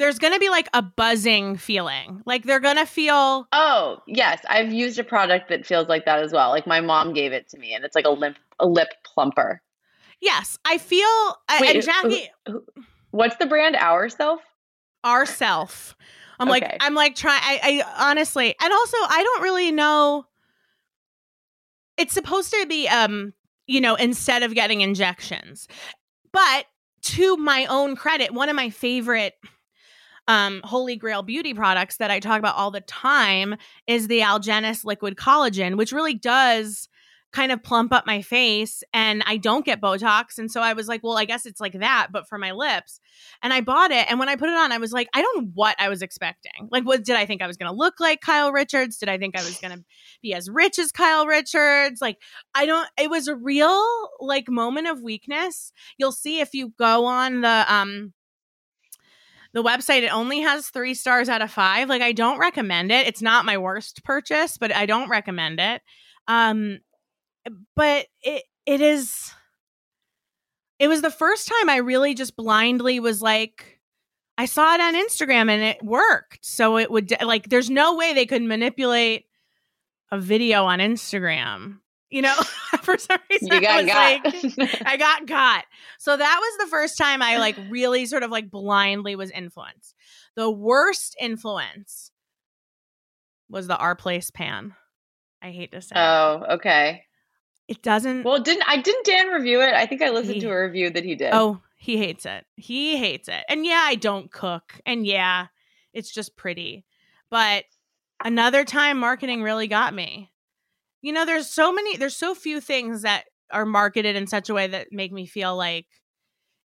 [0.00, 2.22] there's going to be like a buzzing feeling.
[2.24, 4.40] Like they're going to feel Oh, yes.
[4.48, 6.48] I've used a product that feels like that as well.
[6.48, 9.62] Like my mom gave it to me and it's like a lip a lip plumper.
[10.20, 11.06] Yes, I feel
[11.60, 12.30] Wait, and Jackie
[13.10, 14.40] What's the brand Ourself?
[15.04, 15.94] ourself.
[16.38, 20.24] I'm like I'm like trying I, I honestly and also I don't really know
[21.98, 23.34] it's supposed to be um
[23.66, 25.68] you know instead of getting injections.
[26.32, 26.64] But
[27.02, 29.34] to my own credit, one of my favorite
[30.30, 33.56] um holy grail beauty products that I talk about all the time
[33.88, 36.88] is the Algenist liquid collagen, which really does
[37.32, 40.38] kind of plump up my face and I don't get Botox.
[40.38, 43.00] And so I was like, well, I guess it's like that, but for my lips.
[43.42, 44.10] And I bought it.
[44.10, 46.02] And when I put it on, I was like, I don't know what I was
[46.02, 46.68] expecting.
[46.70, 48.98] Like, what did I think I was going to look like Kyle Richards?
[48.98, 49.84] Did I think I was going to
[50.22, 52.00] be as rich as Kyle Richards?
[52.00, 52.18] Like,
[52.54, 53.84] I don't, it was a real
[54.18, 55.72] like moment of weakness.
[55.98, 58.12] You'll see if you go on the, um,
[59.52, 61.88] the website it only has three stars out of five.
[61.88, 63.06] Like i don't recommend it.
[63.06, 65.82] It's not my worst purchase but i don't recommend it.
[66.28, 66.78] Um
[67.76, 69.32] but it it is
[70.78, 73.80] it was the first time i really just blindly was like
[74.38, 76.40] i saw it on instagram and it worked.
[76.42, 79.26] So it would like there's no way they could manipulate
[80.12, 81.78] a video on instagram
[82.10, 82.34] you know
[82.82, 84.58] for some reason You I got was got.
[84.68, 85.64] like, I got got.
[85.98, 89.94] So that was the first time I like really sort of like blindly was influenced.
[90.36, 92.10] The worst influence
[93.48, 94.74] was the Our Place pan.
[95.42, 95.94] I hate to say.
[95.96, 95.98] it.
[95.98, 97.04] oh, okay.
[97.68, 99.72] It doesn't Well, didn't I didn't Dan review it?
[99.74, 101.30] I think I listened He- to a review that he did.
[101.32, 102.44] Oh, he hates it.
[102.56, 103.42] He hates it.
[103.48, 104.74] And yeah, I don't cook.
[104.84, 105.46] And yeah,
[105.94, 106.84] it's just pretty.
[107.30, 107.64] But
[108.22, 110.30] another time marketing really got me.
[111.02, 114.54] You know, there's so many there's so few things that are marketed in such a
[114.54, 115.86] way that make me feel like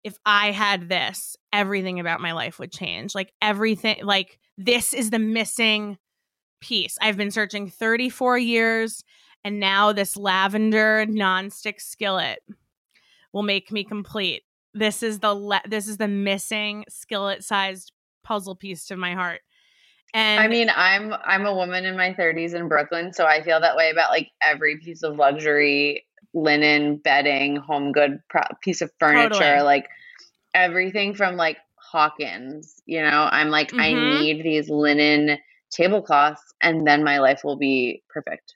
[0.04, 3.15] if I had this, everything about my life would change.
[3.15, 5.98] Like everything like this is the missing
[6.62, 6.98] piece.
[7.02, 9.04] I've been searching 34 years
[9.43, 12.39] and now this lavender nonstick skillet
[13.34, 14.43] will make me complete.
[14.74, 17.91] This is the le- this is the missing skillet sized
[18.24, 19.41] puzzle piece to my heart.
[20.15, 23.60] And I mean, I'm I'm a woman in my 30s in Brooklyn, so I feel
[23.60, 28.89] that way about like every piece of luxury, linen, bedding, home good pro- piece of
[28.97, 29.62] furniture, Totally.
[29.63, 29.89] like
[30.54, 32.82] everything from like Hawkins.
[32.86, 34.19] You know, I'm like, I Mhm.
[34.21, 35.38] need these linen
[35.69, 38.56] tablecloths, and then my life will be perfect.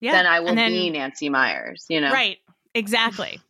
[0.00, 1.86] yeah, Then I will then- be Nancy Meyers.
[1.88, 2.38] You know, Right.
[2.74, 3.40] Exactly.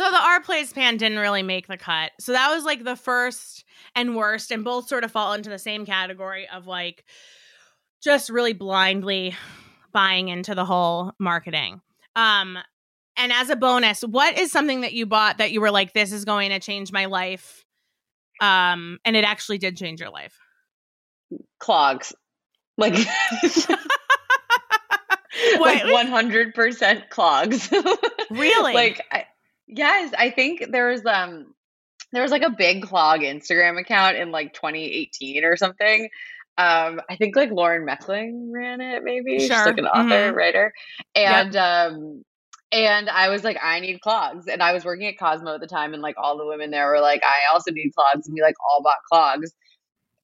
[0.00, 2.12] So the Our Place pan didn't really make the cut.
[2.20, 5.58] So that was like the first and worst, and both sort of fall into the
[5.58, 7.04] same category of like
[8.02, 9.36] just really blindly
[9.92, 11.82] buying into the whole marketing.
[12.16, 12.56] Um
[13.18, 16.12] and as a bonus, what is something that you bought that you were like, this
[16.12, 17.66] is going to change my life?
[18.40, 20.38] Um, and it actually did change your life.
[21.58, 22.14] clogs,
[22.78, 22.94] like.
[25.60, 27.70] Like 100% clogs.
[28.30, 28.74] Really?
[28.74, 29.24] like I,
[29.74, 31.54] yes, I think there was um
[32.12, 36.08] there was like a big clog Instagram account in like 2018 or something.
[36.58, 39.38] Um I think like Lauren Mechling ran it maybe.
[39.38, 39.64] She's Sure.
[39.64, 40.34] like an author, Mhm.
[40.34, 40.72] writer.
[41.14, 42.22] And um
[42.72, 44.46] and I was like, I need clogs.
[44.46, 46.88] And I was working at Cosmo at the time, and like all the women there
[46.88, 48.26] were like, I also need clogs.
[48.28, 49.52] And we like all bought clogs.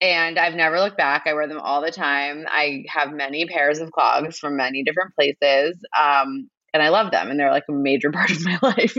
[0.00, 1.22] And I've never looked back.
[1.26, 2.44] I wear them all the time.
[2.48, 5.76] I have many pairs of clogs from many different places.
[5.98, 7.30] Um, and I love them.
[7.30, 8.96] And they're like a major part of my life.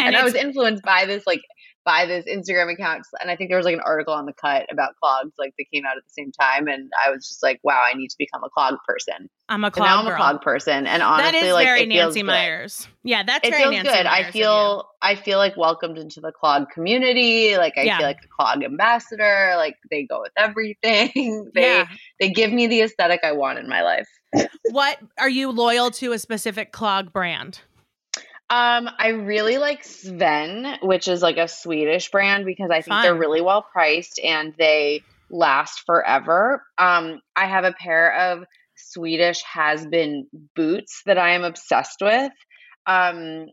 [0.00, 1.40] and, I was influenced by this, like,
[1.84, 3.02] by this Instagram account.
[3.20, 5.66] And I think there was like an article on the cut about clogs, like they
[5.74, 6.68] came out at the same time.
[6.68, 9.28] And I was just like, wow, I need to become a clog person.
[9.48, 10.14] I'm a And clog now I'm girl.
[10.14, 10.86] a clog person.
[10.86, 12.26] And honestly, that is like, very it feels Nancy good.
[12.26, 12.88] Meyers.
[13.02, 14.04] Yeah, that's It very feels Nancy good.
[14.06, 17.56] Meyers I feel I feel like welcomed into the clog community.
[17.56, 17.98] Like I Yeah.
[17.98, 19.54] feel like a clog ambassador.
[19.56, 21.50] Like they go with everything.
[21.54, 21.88] they yeah.
[22.20, 24.08] they give me the aesthetic I want in my life.
[24.70, 27.60] What are you loyal to a specific clog brand?
[28.50, 33.14] Um, I really like Sven, which is like a Swedish brand because I think they're
[33.14, 36.62] really well priced and they last forever.
[36.76, 38.44] Um, I have a pair of
[38.76, 42.32] Swedish Hasbeens boots that I am obsessed with.
[42.86, 43.46] Um,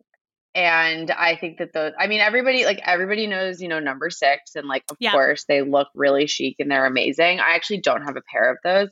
[0.55, 4.55] and I think that those, I mean, everybody, like everybody knows, you know, number six,
[4.55, 5.11] and like, of Yeah.
[5.11, 7.39] course, they look really chic and they're amazing.
[7.39, 8.89] I actually don't have a pair of those.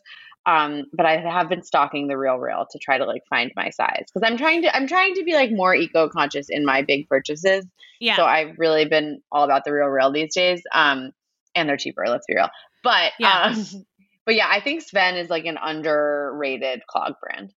[0.47, 4.05] Um, but I have been stalking the RealReal to try to like find my size
[4.07, 7.07] because I'm trying to I'm trying to be like more eco conscious in my big
[7.09, 7.65] purchases.
[7.99, 8.15] Yeah.
[8.15, 10.63] So I've really been all about the RealReal these days.
[10.73, 11.11] Um,
[11.53, 12.05] and they're cheaper.
[12.07, 12.49] Let's be real.
[12.81, 13.53] But Yeah.
[13.53, 13.85] um,
[14.25, 17.53] but yeah, I think Sven is like an underrated clog brand.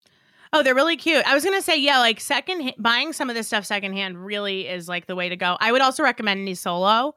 [0.52, 1.24] Oh, they're really cute.
[1.28, 4.88] I was gonna say, yeah, like second buying some of this stuff secondhand really is
[4.88, 5.58] like the way to go.
[5.60, 7.14] I would also recommend Nisolo.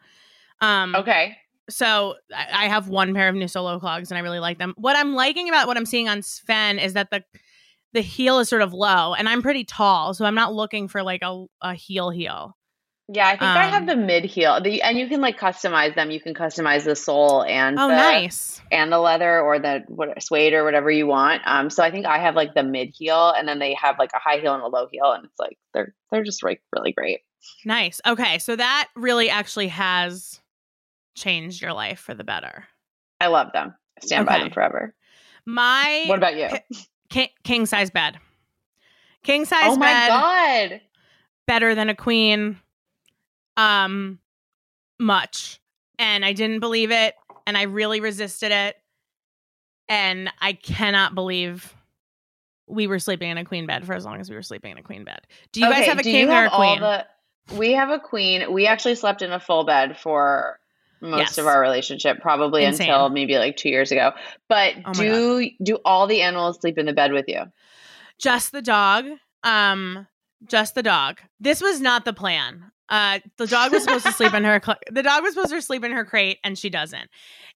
[0.61, 1.39] Um, Okay.
[1.71, 4.75] So I have one pair of Nisolo clogs and I really like them.
[4.77, 7.25] What I'm liking about what I'm seeing on Sven is that the
[7.93, 11.03] the heel is sort of low and I'm pretty tall, so I'm not looking for
[11.03, 12.57] like a, a heel heel.
[13.09, 14.61] Yeah, I think I have Um, the mid heel.
[14.63, 16.11] The and you can like customize them.
[16.11, 18.63] You can customize the sole and Oh, the, nice.
[18.71, 21.43] and the leather or the what suede or whatever you want.
[21.45, 24.11] Um, so I think I have like the mid heel, and then they have like
[24.15, 26.93] a high heel and a low heel, and it's like they're they're just like really
[26.93, 27.21] great.
[27.65, 28.01] Nice.
[28.07, 30.41] Okay, so that really actually has
[31.15, 32.65] changed your life for the better.
[33.21, 33.75] I love them.
[34.03, 34.95] Stand by them forever.
[35.47, 36.49] My What about you?
[37.11, 38.19] king, king size bed.
[39.23, 40.81] King size Oh my bed god!
[41.47, 42.59] better than a queen.
[43.57, 44.19] Um
[44.99, 45.61] much.
[45.99, 47.15] And I didn't believe it
[47.47, 48.77] and I really resisted it.
[49.89, 51.75] And I cannot believe
[52.67, 54.79] we were sleeping in a queen bed for as long as we were sleeping in
[54.79, 55.21] a queen bed.
[55.53, 56.81] Do you guys have a king you or a have all queen?
[56.81, 57.07] the-
[57.57, 58.53] we have a queen.
[58.53, 60.61] We actually slept in a full bed for
[61.03, 61.39] most Yes.
[61.39, 62.89] of our relationship, probably Insane.
[62.89, 64.13] until maybe like two years ago.
[64.49, 67.43] But Oh do do all the animals sleep in the bed with you?
[68.19, 69.05] just the dog.
[69.43, 70.07] Um,
[70.47, 71.19] just the dog.
[71.41, 72.71] This was not the plan.
[72.89, 74.61] Uh, the dog was supposed to sleep in her.
[74.65, 77.11] Cl- the dog was supposed to sleep in her crate, and she doesn't.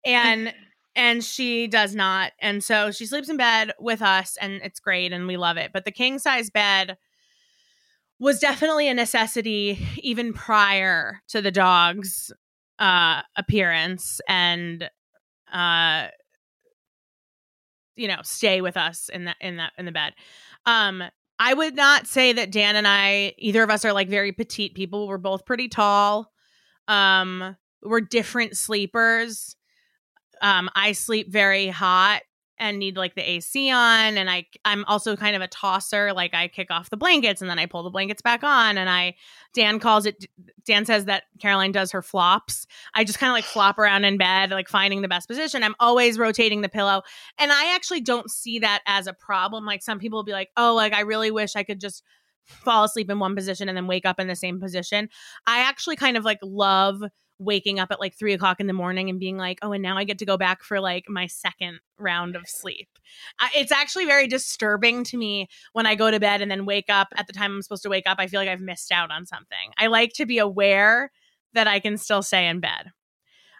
[0.04, 0.52] And
[0.96, 2.32] and she does not.
[2.40, 5.70] And so she sleeps in bed with us, and it's great, and we love it.
[5.72, 6.96] But the king size bed
[8.18, 12.32] was definitely a necessity even prior to the dog's
[12.78, 14.90] uh appearance and
[15.52, 16.08] uh
[17.96, 20.12] you know stay with us in that in that in the bed.
[20.66, 21.02] Um
[21.38, 24.74] i would not say that dan and i either of us are like very petite
[24.74, 25.06] people.
[25.08, 26.32] We're both pretty tall.
[26.88, 29.56] Um we're different sleepers.
[30.42, 32.22] Um i sleep very hot
[32.58, 36.34] and need like the AC on and I I'm also kind of a tosser like
[36.34, 39.14] I kick off the blankets and then I pull the blankets back on and I
[39.52, 40.26] Dan calls it
[40.64, 42.66] Dan says that Caroline does her flops.
[42.94, 45.62] I just kind of like flop around in bed like finding the best position.
[45.62, 47.02] I'm always rotating the pillow
[47.38, 49.64] and I actually don't see that as a problem.
[49.64, 52.02] Like some people will be like, "Oh, like I really wish I could just
[52.44, 55.08] fall asleep in one position and then wake up in the same position."
[55.46, 57.02] I actually kind of like love
[57.38, 59.96] waking up at like three o'clock in the morning and being like, oh, and now
[59.96, 62.88] I get to go back for like my second round of sleep.
[63.54, 67.08] It's actually very disturbing to me when I go to bed and then wake up
[67.16, 68.18] at the time I'm supposed to wake up.
[68.18, 69.72] I feel like I've missed out on something.
[69.78, 71.10] I like to be aware
[71.52, 72.92] that I can still stay in bed.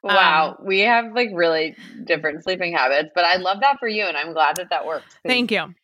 [0.03, 4.05] Wow, Um, we have like really different sleeping habits, but I love that for you,
[4.05, 5.17] and I'm glad that that works.
[5.27, 5.75] Thank you.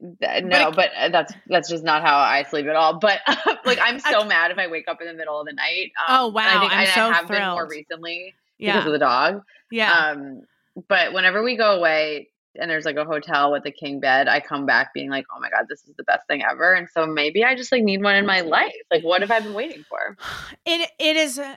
[0.00, 2.98] No, it- but uh, that's that's just not how I sleep at all.
[2.98, 3.20] But
[3.64, 5.92] like, I'm so mad if I wake up in the middle of the night.
[6.08, 7.70] Um, Oh, wow, I think I'm I, so I have been more thrilled.
[7.70, 8.86] recently because Yeah.
[8.86, 9.42] of the dog.
[9.70, 9.92] Yeah.
[10.10, 10.42] Um,
[10.88, 14.40] but whenever we go away and there's like a hotel with a king bed, I
[14.40, 16.72] come back being like, oh my god, this is the best thing ever.
[16.72, 18.72] And so maybe I just like need one in my life.
[18.90, 20.16] Like, what have I been waiting for?
[20.66, 21.56] it it is uh,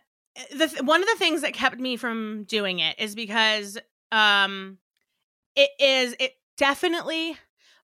[0.52, 3.78] the one of the things that kept me from doing it is because
[4.12, 4.78] um
[5.56, 7.38] it is it definitely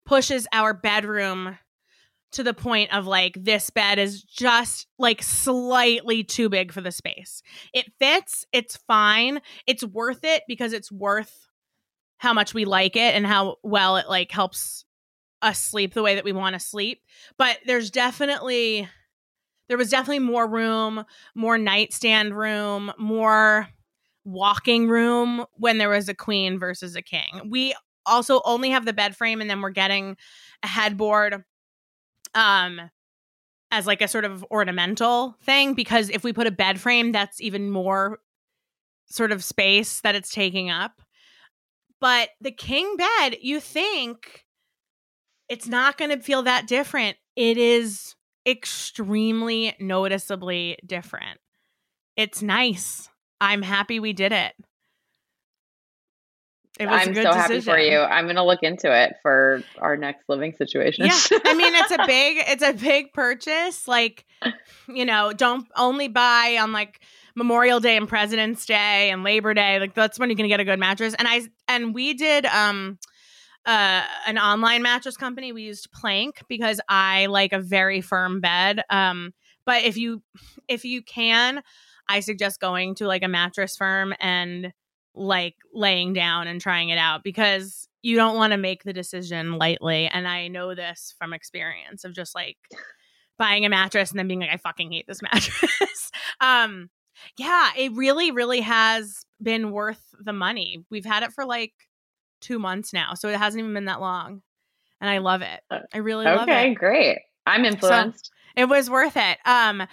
[0.09, 1.55] pushes our bedroom
[2.31, 6.91] to the point of like this bed is just like slightly too big for the
[6.91, 7.43] space.
[7.75, 9.39] It fits, it's fine.
[9.67, 11.47] It's worth it because it's worth
[12.17, 14.83] how much we like it and how well it like helps
[15.43, 17.01] us sleep the way that we want to sleep.
[17.37, 18.89] But there's definitely
[19.67, 23.67] there was definitely more room, more nightstand room, more
[24.25, 27.47] walking room when there was a queen versus a king.
[27.47, 30.17] We also only have the bed frame and then we're getting
[30.63, 31.43] a headboard
[32.35, 32.81] um
[33.71, 37.39] as like a sort of ornamental thing because if we put a bed frame that's
[37.39, 38.19] even more
[39.09, 41.01] sort of space that it's taking up.
[41.99, 44.45] But the king bed, you think
[45.49, 47.17] it's not going to feel that different.
[47.35, 48.15] It is
[48.47, 51.39] extremely noticeably different.
[52.15, 53.09] It's nice.
[53.41, 54.53] I'm happy we did it.
[56.79, 57.99] It was a I'm good so happy for you.
[57.99, 61.05] I'm gonna look into it for our next living situation.
[61.05, 63.85] Yeah, I mean it's a big it's a big purchase.
[63.85, 64.25] Like,
[64.87, 67.01] you know, don't only buy on like
[67.35, 69.77] Memorial Day and President's Day and Labor Day.
[69.77, 71.13] Like that's when you're gonna get a good mattress.
[71.19, 72.97] And I and we did um
[73.65, 75.51] uh an online mattress company.
[75.51, 78.83] We used Plank because I like a very firm bed.
[78.89, 79.33] Um,
[79.65, 80.23] but if you
[80.69, 81.61] if you can,
[82.07, 84.71] I suggest going to like a mattress firm and
[85.19, 89.57] like laying down and trying it out because you don't want to make the decision
[89.57, 90.07] lightly.
[90.07, 92.57] And I know this from experience of just like
[93.37, 96.11] buying a mattress and then being like, I fucking hate this mattress.
[96.39, 96.89] um,
[97.37, 100.85] yeah, it really, really has been worth the money.
[100.89, 101.73] We've had it for like
[102.41, 104.41] two months now, so it hasn't even been that long.
[105.01, 105.59] and I love it.
[105.93, 106.75] I really love Okay, it.
[106.75, 107.19] great.
[107.45, 108.31] I'm influenced.
[108.55, 109.37] It was worth it.
[109.45, 109.83] Um,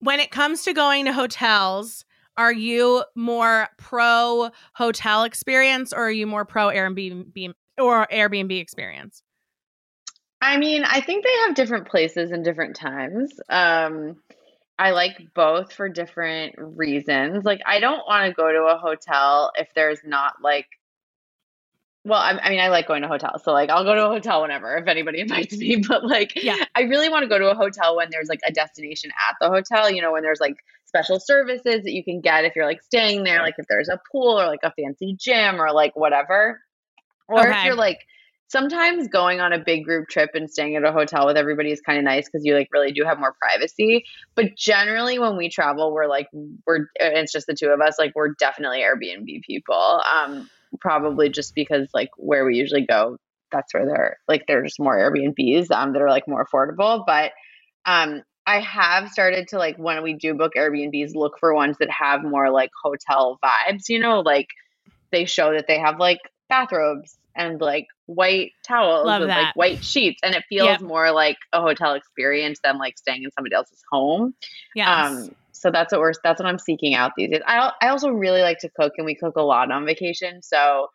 [0.00, 2.04] when it comes to going to hotels,
[2.36, 9.22] are you more pro hotel experience or are you more pro Airbnb or Airbnb experience?
[10.40, 13.32] I mean, I think they have different places and different times.
[13.48, 14.16] Um,
[14.78, 17.44] I like both for different reasons.
[17.44, 20.66] Like, I don't want to go to a hotel if there's not like,
[22.04, 23.42] well, I, I mean, I like going to hotels.
[23.44, 25.82] So, like, I'll go to a hotel whenever if anybody invites me.
[25.86, 26.56] But, like, Yeah.
[26.74, 29.48] I really want to go to a hotel when there's like a destination at the
[29.48, 32.82] hotel, you know, when there's like special services that you can get if you're like
[32.82, 36.60] staying there, like if there's a pool or like a fancy gym or like whatever.
[37.28, 38.00] Or if you're like,
[38.48, 41.80] sometimes going on a big group trip and staying at a hotel with everybody is
[41.80, 44.04] kind of nice because you like really do have more privacy.
[44.34, 46.28] But generally, when we travel, we're like
[46.66, 47.96] we're it's just the two of us.
[47.98, 50.02] Like we're definitely Airbnb people.
[50.12, 53.16] Um, probably just because like where we usually go,
[53.50, 57.04] that's where they're like there's more Airbnbs um that are like more affordable.
[57.06, 57.32] But
[57.86, 61.90] um, I have started to like when we do book Airbnbs, look for ones that
[61.90, 63.88] have more like hotel vibes.
[63.88, 64.46] You know, like
[65.12, 66.18] they show that they have like
[66.48, 69.38] bathrobes and like white towels Love and that.
[69.46, 70.80] like white sheets and it feels Yep.
[70.80, 74.34] more like a hotel experience than like staying in somebody else's home
[74.74, 75.06] Yeah.
[75.06, 75.28] um
[75.60, 78.42] so that's what we're that's what i'm seeking out these days i, I also really
[78.42, 80.88] like to cook and we cook a lot on vacation so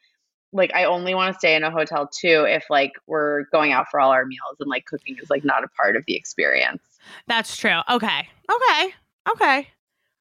[0.53, 3.85] like i only want to stay in a hotel too if like we're going out
[3.91, 6.81] for all our meals and like cooking is like not a part of the experience
[7.27, 7.79] That's true.
[7.89, 8.27] Okay.
[8.51, 8.93] Okay.
[9.31, 9.67] Okay.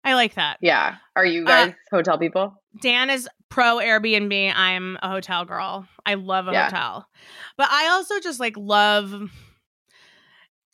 [0.04, 0.58] I like that.
[0.60, 4.52] yeah are you Uh, guys hotel people Dan is pro Airbnb.
[4.54, 5.86] I'm a hotel girl.
[6.04, 6.64] I love a Yeah.
[6.64, 7.08] hotel.
[7.56, 9.30] But I also just like love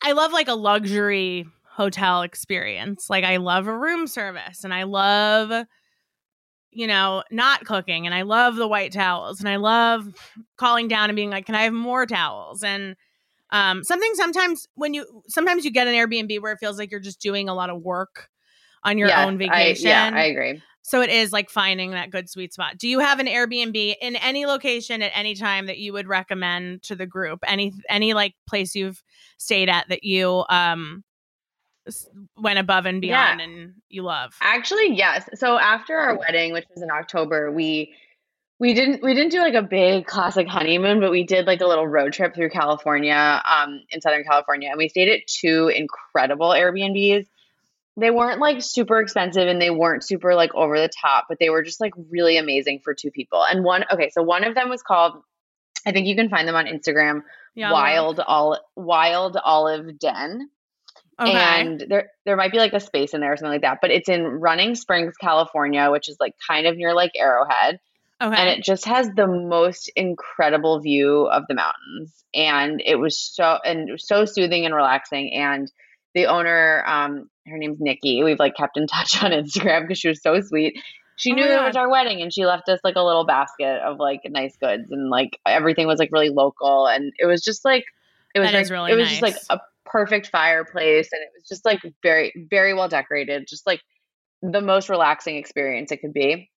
[0.03, 1.45] I love like a luxury
[1.81, 3.09] hotel experience.
[3.09, 5.65] Like I love a room service and I love
[6.73, 10.07] you know, not cooking and I love the white towels and I love
[10.57, 12.95] calling down and being like, "Can I have more towels?" and
[13.49, 17.01] um something sometimes when you sometimes you get an Airbnb where it feels like you're
[17.01, 18.29] just doing a lot of work
[18.83, 19.87] on your Yes, own I- vacation.
[19.87, 22.77] yeah i agree So it is like finding that good sweet spot.
[22.77, 26.81] Do you have an Airbnb in any location at any time that you would recommend
[26.83, 27.39] to the group?
[27.45, 29.03] Any any like place you've
[29.37, 31.03] stayed at that you um
[32.37, 33.35] went above and Yeah.
[33.35, 34.35] beyond and you love?
[34.41, 35.27] Actually, yes.
[35.35, 37.95] So after our wedding, which was in October, we
[38.59, 41.65] we didn't we didn't do like a big classic honeymoon, but we did like a
[41.67, 46.49] little road trip through California, um, in Southern California, and we stayed at two incredible
[46.49, 47.25] Airbnbs.
[47.97, 51.49] They weren't like super expensive and they weren't super like over the top, but they
[51.49, 53.43] were just like really amazing for two people.
[53.43, 55.21] And one, okay, so one of them was called,
[55.85, 57.23] I think you can find them on Instagram,
[57.55, 60.49] Yeah, Wild Olive Wild Olive Den.
[61.21, 61.31] Okay.
[61.33, 63.91] and there there might be like a space in there or something like that but
[63.91, 67.79] it's in running springs california which is like kind of near like arrowhead.
[68.21, 68.35] Okay.
[68.37, 72.23] and it just has the most incredible view of the mountains.
[72.35, 75.33] And it was so and was so soothing and relaxing.
[75.33, 75.71] And
[76.13, 78.23] the owner um her name's nikki.
[78.23, 80.79] We've like kept in touch on instagram because she was so sweet.
[81.15, 83.81] She Oh knew it was our wedding and she left us like a little basket
[83.83, 86.85] of like nice goods and like everything was like really local.
[86.87, 87.85] And it was just like
[88.35, 89.59] it was That like- really it was just like a
[89.91, 93.81] perfect fireplace and it was just like very very well decorated just like
[94.41, 96.49] the most relaxing experience it could be.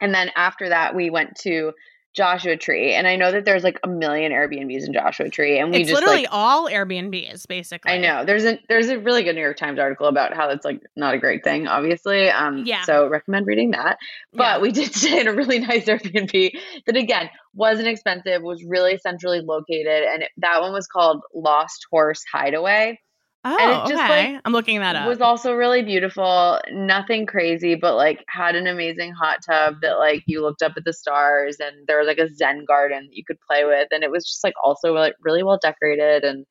[0.00, 1.72] And then after that we went to
[2.14, 5.70] joshua tree and i know that there's like a million airbnbs in joshua tree and
[5.72, 7.90] we it's just literally like all Airbnbs basically.
[7.92, 10.64] i know there's a there's a really good new york times article about how that's
[10.64, 12.82] like not a great thing obviously um Yeah.
[12.84, 13.98] so recommend reading that
[14.32, 14.58] but Yeah.
[14.60, 16.50] we did stay in a really nice airbnb
[16.86, 21.86] that again wasn't expensive was really centrally located and it, that one was called lost
[21.90, 22.98] horse hideaway
[23.46, 24.32] Oh, and it just, okay.
[24.32, 25.04] like, I'm looking that up.
[25.04, 26.58] It was also really beautiful.
[26.72, 30.84] Nothing crazy but like had an amazing hot tub that like you looked up at
[30.84, 33.88] the stars and there was like a zen garden that you could play with.
[33.90, 36.24] And it was just like also like really well decorated.
[36.24, 36.46] And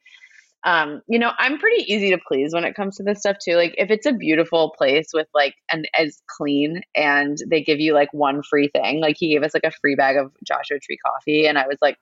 [0.65, 3.55] um you know i'm pretty easy to please when it comes to this stuff too.
[3.55, 7.93] Like if it's a beautiful place with like and as clean and they give you
[7.93, 10.97] like one free thing like he gave us like a free bag of joshua tree
[11.05, 11.47] coffee.
[11.47, 11.97] And i was like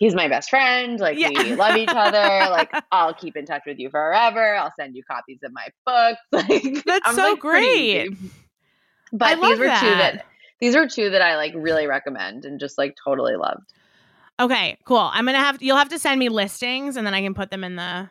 [0.00, 1.28] he's my best friend like Yeah.
[1.28, 5.04] we love each other like i'll keep in touch with you forever i'll send you
[5.04, 8.10] copies of my books like That's I'm, so like, great.
[9.12, 10.14] but these were two that.
[10.14, 10.26] that
[10.60, 13.72] these were two that i like really recommend and just like totally loved
[14.40, 14.96] okay, cool.
[15.12, 17.62] I'm gonna have you'll have to send me listings and then I can put them
[17.62, 18.08] in the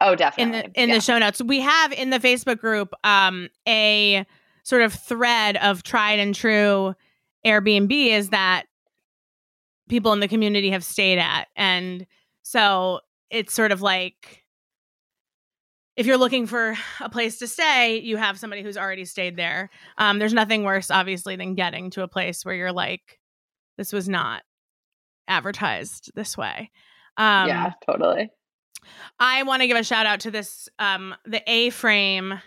[0.00, 0.94] oh definitely in the in yeah.
[0.94, 1.42] the show notes.
[1.42, 4.24] We have in the Facebook group um a
[4.62, 6.94] sort of thread of tried and true
[7.44, 8.64] Airbnb is that
[9.90, 11.48] people in the community have stayed at.
[11.56, 12.06] And
[12.42, 14.44] so it's sort of like
[15.96, 19.68] if you're looking for a place to stay, you have somebody who's already stayed there.
[19.98, 23.18] Um, there's nothing worse, obviously, than getting to a place where you're like,
[23.76, 24.42] this was not
[25.28, 26.70] advertised this way.
[27.18, 28.30] Um, yeah, totally.
[29.18, 32.40] I want to give a shout out to this um the A frame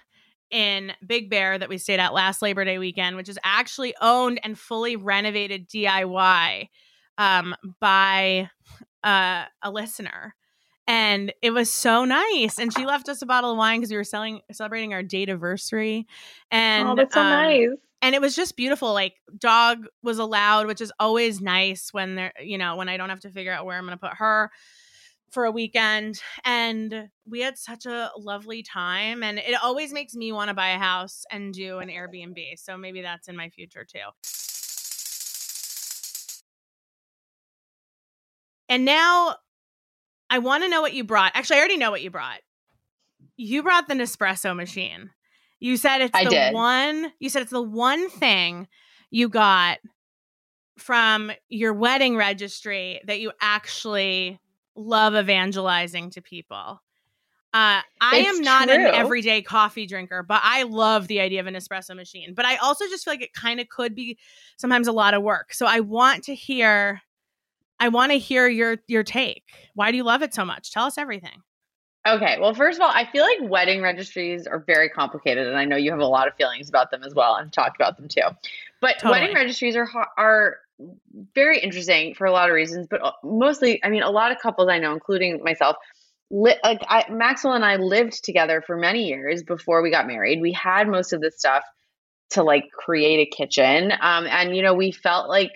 [0.50, 4.40] in Big Bear that we stayed at last Labor Day weekend, which is actually owned
[4.44, 6.70] and fully renovated DIY
[7.18, 8.50] um by
[9.04, 10.36] uh, a listener.
[10.86, 12.60] And it was so nice.
[12.60, 15.30] And she left us a bottle of wine because we were selling celebrating our date
[15.30, 16.08] anniversary.
[16.52, 17.70] And oh, that's so um, nice.
[18.02, 22.34] and it was just beautiful like dog was allowed which is always nice when they're
[22.40, 24.52] you know when i don't have to figure out where i'm going to put her
[25.32, 30.32] for a weekend and we had such a lovely time and it always makes me
[30.32, 33.86] want to buy a house and do an airbnb so maybe that's in my future
[33.86, 34.00] too
[38.70, 39.36] and now
[40.30, 42.40] i want to know what you brought actually i already know what you brought
[43.38, 45.10] you brought the nespresso machine
[45.60, 46.54] you said it's I the did.
[46.54, 48.68] one you said it's the one thing
[49.10, 49.78] you got
[50.78, 54.40] from your wedding registry that you actually
[54.76, 56.82] love evangelizing to people.
[57.54, 58.74] Uh, I It's am not true.
[58.74, 62.34] an everyday coffee drinker, but I love the idea of an espresso machine.
[62.34, 64.18] But I also just feel like it kind of could be
[64.58, 65.54] sometimes a lot of work.
[65.54, 67.02] So I want to hear,
[67.84, 69.44] I want to hear your your take.
[69.76, 70.72] Why do you love it so much?
[70.72, 71.44] Tell us everything.
[72.08, 72.38] Okay.
[72.40, 75.76] Well, first of all, I feel like wedding registries are very complicated, and I know
[75.76, 78.22] you have a lot of feelings about them as well, and talked about them too.
[78.80, 79.20] But Totally.
[79.20, 80.60] wedding registries are are
[81.36, 84.40] very interesting for a lot of reasons, but uh, mostly, I mean, a lot of
[84.40, 85.76] couples I know, including myself,
[86.32, 90.40] li- like I, Maxwell and I lived together for many years before we got married.
[90.40, 91.64] We had most of this stuff
[92.30, 95.52] to like create a kitchen, um, and you know, we felt like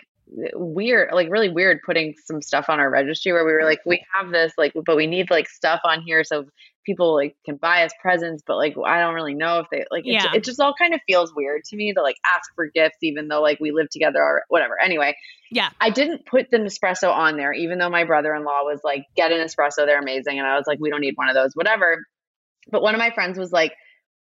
[0.54, 4.04] weird like really weird putting some stuff on our registry where we were like we
[4.14, 6.46] have this like but we need like stuff on here so
[6.86, 10.06] people like can buy us presents but like i don't really know if they like
[10.06, 10.34] it, Yeah.
[10.34, 13.30] it just all kind of feels weird to me to like ask for gifts even
[13.30, 15.16] though like we live together or whatever anyway
[15.50, 15.70] Yeah.
[15.80, 19.40] i didn't put the nespresso on there even though my brother-in-law was like get an
[19.46, 22.04] espresso they're amazing and i was like we don't need one of those whatever
[22.70, 23.74] but one of my friends was like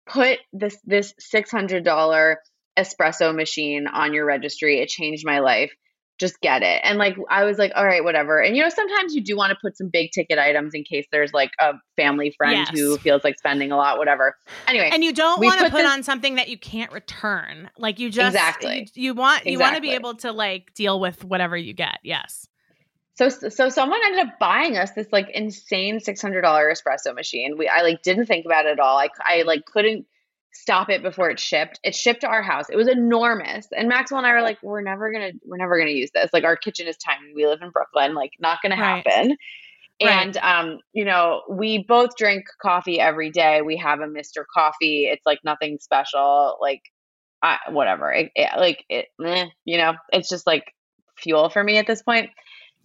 [0.07, 2.37] put this this $600
[2.79, 5.73] espresso machine on your registry it changed my life
[6.21, 9.15] just get it and like i was like all right whatever and you know sometimes
[9.15, 12.33] you do want to put some big ticket items in case there's like a family
[12.37, 12.71] friend Yes.
[12.71, 14.37] who feels like spending a lot whatever
[14.69, 17.69] anyway And you don't want to put put this- on something that you can't return.
[17.79, 18.89] Like you just Exactly.
[18.95, 21.99] you, you want you want to be able to like deal with whatever you get.
[22.05, 22.47] Yes.
[23.17, 27.57] So so someone ended up buying us this like insane six hundred dollar espresso machine.
[27.59, 28.99] We I like didn't think about it at all.
[28.99, 30.07] I I like couldn't
[30.55, 31.81] stop it before it shipped.
[31.85, 32.67] It shipped to our house.
[32.71, 33.67] It was enormous.
[33.77, 36.31] And Maxwell and I were like, we're never gonna we're never gonna use this.
[36.33, 37.33] Like our kitchen is tiny.
[37.35, 38.15] We live in Brooklyn.
[38.15, 39.07] Like not gonna Right.
[39.07, 39.37] happen.
[40.03, 40.27] Right.
[40.27, 43.63] And um, you know, we both drink coffee every day.
[43.63, 44.45] We have a Mr.
[44.53, 45.05] Coffee.
[45.07, 46.57] It's like nothing special.
[46.61, 46.83] Like
[47.43, 48.11] I, whatever.
[48.13, 50.65] It, it- like it, eh, you know, it's just like
[51.19, 52.31] fuel for me at this point.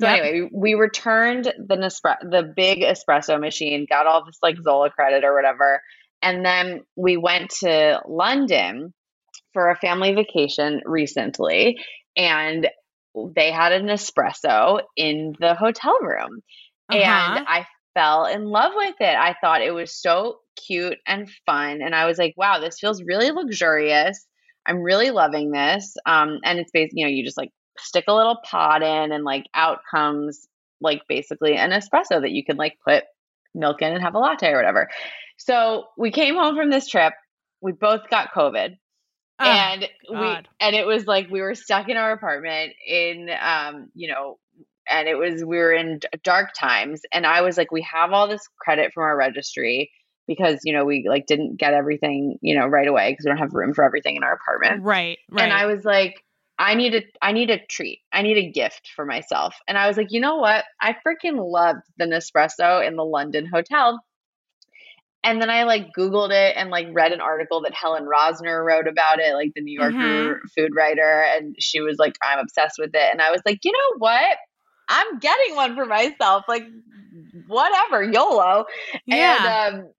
[0.01, 0.19] So Yep.
[0.23, 5.25] anyway, we, returned the Nespre- the big espresso machine, got all this like Zola credit
[5.25, 5.81] or whatever,
[6.21, 8.93] and then we went to London
[9.53, 11.77] for a family vacation recently,
[12.15, 12.69] and
[13.35, 16.41] they had an espresso in the hotel room,
[16.89, 16.99] Uh-huh.
[17.01, 19.15] and I fell in love with it.
[19.15, 23.03] I thought it was so cute and fun, and I was like, "Wow, this feels
[23.03, 24.25] really luxurious."
[24.65, 25.95] I'm really loving this.
[26.05, 27.49] Um, and it's basically, you know, you just like
[27.79, 30.47] stick a little pot in and like out comes
[30.81, 33.03] like basically an espresso that you can like put
[33.55, 34.89] milk in and have a latte or whatever.
[35.39, 37.13] So we came home from this trip.
[37.61, 38.77] We both got COVID.
[39.41, 40.49] Oh, and we God.
[40.59, 44.37] and it was like we were stuck in our apartment in um, you know,
[44.89, 48.27] and it was we were in dark times and I was like we have all
[48.27, 49.91] this credit from our registry
[50.27, 53.37] because you know we like didn't get everything, you know, right away because we don't
[53.37, 54.83] have room for everything in our apartment.
[54.83, 55.17] right.
[55.31, 55.43] Right.
[55.43, 56.21] And I was like,
[56.57, 58.01] I need a I need a treat.
[58.11, 59.55] I need a gift for myself.
[59.69, 60.65] And I was like, you know what?
[60.81, 64.01] I freaking loved the Nespresso in the London hotel.
[65.23, 68.87] And then I like Googled it and like read an article that Helen Rosner wrote
[68.87, 70.47] about it, like the New Yorker Mm-hmm.
[70.55, 71.25] food writer.
[71.35, 73.11] And she was like, I'm obsessed with it.
[73.11, 74.37] And I was like, you know what?
[74.89, 76.43] I'm getting one for myself.
[76.47, 76.63] Like,
[77.45, 78.65] whatever, YOLO.
[79.05, 79.11] yeah.
[79.11, 79.91] And um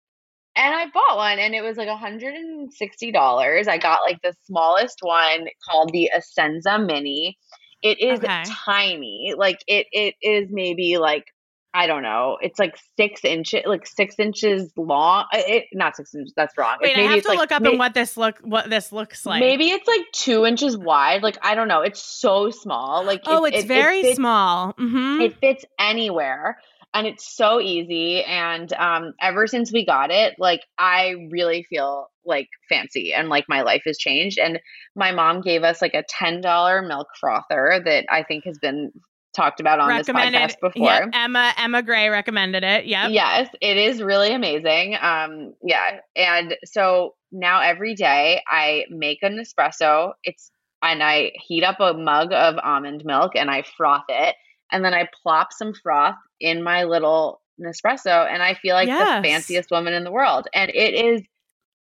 [0.56, 3.68] and I bought one and it was like $160.
[3.68, 7.38] I got like the smallest one called the Essenza Mini.
[7.82, 8.56] It is Okay.
[8.66, 9.34] tiny.
[9.36, 11.24] Like it it is maybe like
[11.72, 12.36] I don't know.
[12.40, 15.26] It's like six inches, like six inches long.
[15.32, 16.32] It, not six inches.
[16.36, 16.78] That's wrong.
[16.82, 18.90] Wait, It's I have to like, look up may- on what this look what this
[18.90, 19.40] looks like.
[19.40, 21.22] Maybe it's like two inches wide.
[21.22, 21.82] Like I don't know.
[21.82, 23.04] It's so small.
[23.04, 24.72] Like Oh, it- it's it- very fits- small.
[24.78, 26.58] hmm it fits anywhere
[26.92, 32.08] and it's so easy and um ever since we got it like i really feel
[32.24, 34.58] like fancy and like my life has changed and
[34.96, 38.90] my mom gave us like a $10 milk frother that i think has been
[39.34, 40.86] talked about on this podcast before.
[40.86, 42.86] Yeah, Emma Emma Gray recommended it.
[42.86, 43.08] Yeah.
[43.08, 44.96] Yes, it is really amazing.
[45.00, 50.12] Um, yeah, and so now every day I make an espresso.
[50.24, 50.50] It's
[50.82, 54.34] and I heat up a mug of almond milk and I froth it,
[54.72, 59.22] and then I plop some froth in my little Nespresso, and I feel like Yes.
[59.22, 60.48] the fanciest woman in the world.
[60.54, 61.20] And it is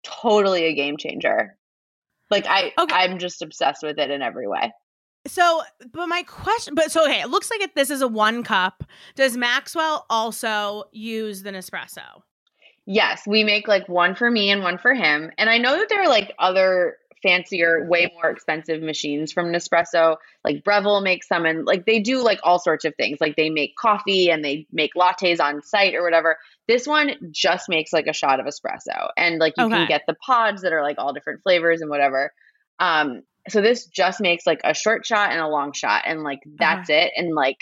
[0.04, 1.58] totally a game changer.
[2.30, 2.94] Like I, Okay.
[2.94, 4.72] I'm just obsessed with it in every way.
[5.26, 5.62] So,
[5.92, 8.84] but my question, but so okay, it looks like it, this is a one cup.
[9.14, 12.22] Does Maxwell also use the Nespresso?
[12.86, 15.32] Yes, we make like one for me and one for him.
[15.38, 20.16] And I know that there are like other fancier, way more expensive machines from Nespresso.
[20.44, 23.18] Like Breville makes some and like they do like all sorts of things.
[23.20, 26.36] Like they make coffee and they make lattes on site or whatever.
[26.68, 29.08] This one just makes like a shot of espresso.
[29.16, 29.74] And like you Okay.
[29.74, 32.32] can get the pods that are like all different flavors and whatever.
[32.78, 36.40] Um so this just makes like a short shot and a long shot and like
[36.46, 36.56] uh-huh.
[36.58, 37.58] that's it and like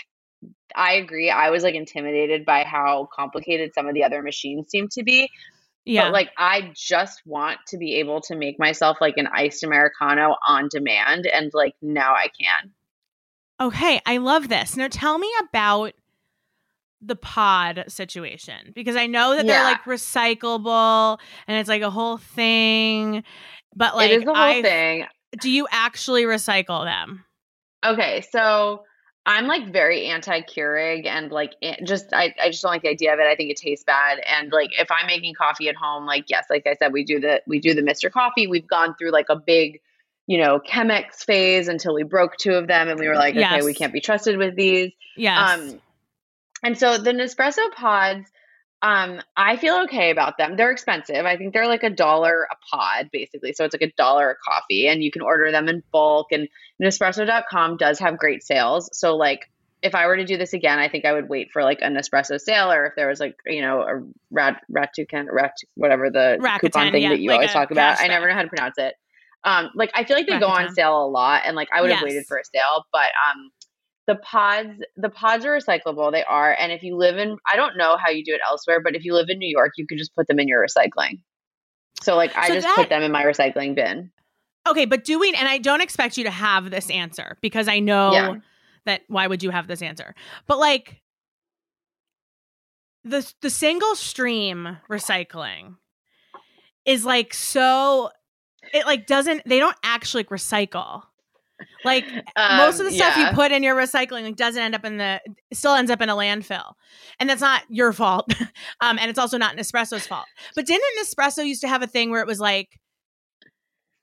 [0.75, 1.29] I agree.
[1.29, 5.29] I was like intimidated by how complicated some of the other machines seem to be.
[5.85, 6.05] Yeah.
[6.05, 10.35] But like I just want to be able to make myself like an iced Americano
[10.47, 12.71] on demand and like now I can.
[13.59, 14.75] Oh, okay, I love this.
[14.75, 15.93] Now tell me about
[17.01, 22.17] the pod situation because I know that they're like recyclable and it's like a whole
[22.17, 23.23] thing.
[23.75, 25.05] But like, it is the whole I, thing.
[25.39, 27.25] Do you actually recycle them?
[27.85, 28.83] Okay, so
[29.25, 33.13] I'm like very anti Keurig and like just I, I just don't like the idea
[33.13, 33.25] of it.
[33.25, 34.19] I think it tastes bad.
[34.25, 37.19] And like if I'm making coffee at home, like yes, like I said, we do
[37.19, 38.11] the we do the Mr.
[38.11, 38.47] Coffee.
[38.47, 39.81] We've gone through like a big,
[40.27, 43.41] you know, Chemex phase until we broke two of them and we were like, okay,
[43.41, 43.65] Yes.
[43.65, 44.91] we can't be trusted with these.
[45.17, 45.59] Yes.
[45.59, 45.81] Um,
[46.63, 48.29] and so the Nespresso pods,
[48.85, 50.55] um, I feel okay about them.
[50.57, 51.25] They're expensive.
[51.25, 53.53] I think they're like a dollar a pod, basically.
[53.53, 56.27] So it's like a dollar a coffee, and you can order them in bulk.
[56.31, 56.47] And
[56.81, 58.89] Nespresso.com does have great sales.
[58.93, 59.39] So like,
[59.81, 61.87] if I were to do this again, I think I would wait for like a
[61.87, 66.37] Nespresso sale, or if there was like you know a rat Ratucan rat whatever the
[66.39, 67.99] Rakuten, coupon thing yeah, that you like always talk about.
[67.99, 68.93] I never know how to pronounce it.
[69.43, 71.89] Um, like I feel like they go on sale a lot, and like I would
[71.89, 72.03] have Yes.
[72.03, 73.49] waited for a sale, but um,
[74.07, 77.75] the pods the pods are recyclable they are and if you live in i don't
[77.77, 79.97] know how you do it elsewhere but if you live in new york you could
[79.97, 81.19] just put them in your recycling
[82.01, 84.11] so like i So just that- put them in my recycling bin
[84.67, 88.11] okay, but doing, and I don't expect you to have this answer because I know
[88.13, 88.33] Yeah.
[88.85, 90.15] that why would you have this answer?
[90.47, 91.03] But like
[93.03, 95.75] the the single stream recycling
[96.85, 98.09] is like so
[98.73, 101.03] it like doesn't they don't actually recycle.
[101.83, 103.29] Like most of Um, the stuff yeah.
[103.29, 105.21] you put in your recycling like, doesn't end up in the
[105.53, 106.73] still ends up in a landfill.
[107.19, 108.33] And that's not your fault.
[108.81, 110.25] Um and it's also not nespresso's fault.
[110.55, 112.79] But didn't nespresso used to have a thing where it was like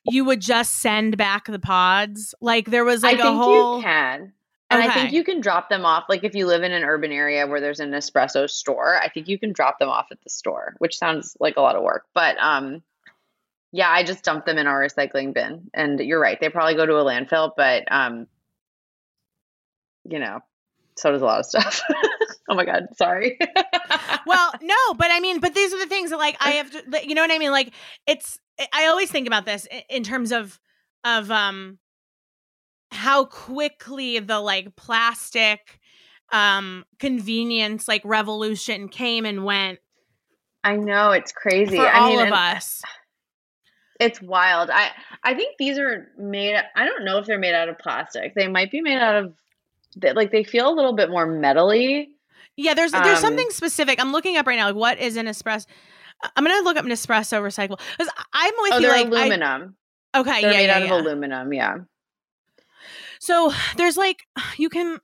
[0.05, 2.35] you would just send back the pods?
[2.41, 4.33] Like there was like i think a whole you can.
[4.71, 7.13] And i think you can drop them off like if you live in an urban
[7.13, 10.31] area where there's an espresso store i think you can drop them off at the
[10.31, 12.07] store which sounds like a lot of work.
[12.15, 12.83] But um
[13.73, 15.71] yeah i just dump them in our recycling bin.
[15.75, 18.27] And you're right they probably go to a landfill but um
[20.09, 20.41] you know
[20.97, 21.81] so does a lot of stuff.
[22.49, 23.39] Oh my god sorry.
[24.27, 27.07] Well no but i mean but these are the things that like i have to
[27.07, 27.51] you know what i mean?
[27.51, 27.73] Like
[28.07, 28.39] it's
[28.73, 30.59] i always think about this in terms of
[31.05, 31.79] of um
[32.91, 35.79] how quickly the like plastic
[36.33, 39.79] um convenience like revolution came and went.
[40.65, 41.77] I know it's crazy.
[41.77, 42.83] for I all mean, of us
[44.05, 44.71] it's wild.
[44.71, 44.91] I
[45.25, 46.57] I think these are made.
[46.77, 48.35] I don't know if they're made out of plastic.
[48.35, 49.35] They might be made out of,
[50.15, 52.07] like they feel a little bit more metally.
[52.57, 55.27] yeah there's there's Um, something specific i'm looking up right now like what is an
[55.27, 55.65] espresso
[56.37, 59.77] i'm gonna look up nespresso recycle because i'm with Oh, you like I- aluminum.
[60.15, 60.95] okay they're yeah, made yeah, out yeah.
[60.95, 61.53] of aluminum.
[61.53, 61.77] Yeah.
[63.21, 64.27] So there's like
[64.59, 64.99] you can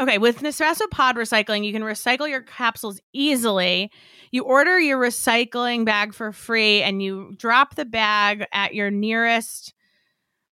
[0.00, 3.90] okay with Nespresso pod recycling, you can recycle your capsules easily.
[4.30, 9.74] You order your recycling bag for free, and you drop the bag at your nearest.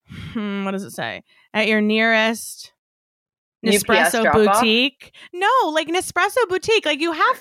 [0.08, 1.22] Hmm, what does it say?
[1.52, 2.72] At your nearest
[3.64, 5.12] Nespresso boutique.
[5.32, 6.86] No, like Nespresso boutique.
[6.86, 7.40] Like you have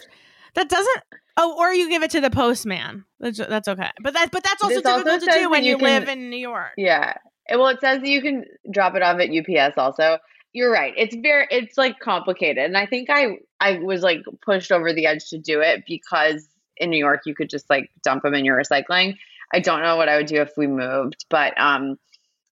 [0.55, 1.03] that doesn't.
[1.39, 3.05] Oh, or you give it to the postman.
[3.19, 5.77] That's, that's okay, but that but that's also This also difficult to do when you,
[5.77, 6.71] can- live in New York.
[6.77, 7.13] Yeah.
[7.49, 10.17] Well, it says that you can drop it off at UPS also.
[10.53, 10.93] You're right.
[10.97, 12.63] It's very it's like complicated.
[12.65, 16.47] And I think I I was like pushed over the edge to do it because
[16.77, 19.17] in New York you could just like dump them in your recycling.
[19.53, 21.97] I don't know what I would do if we moved, but um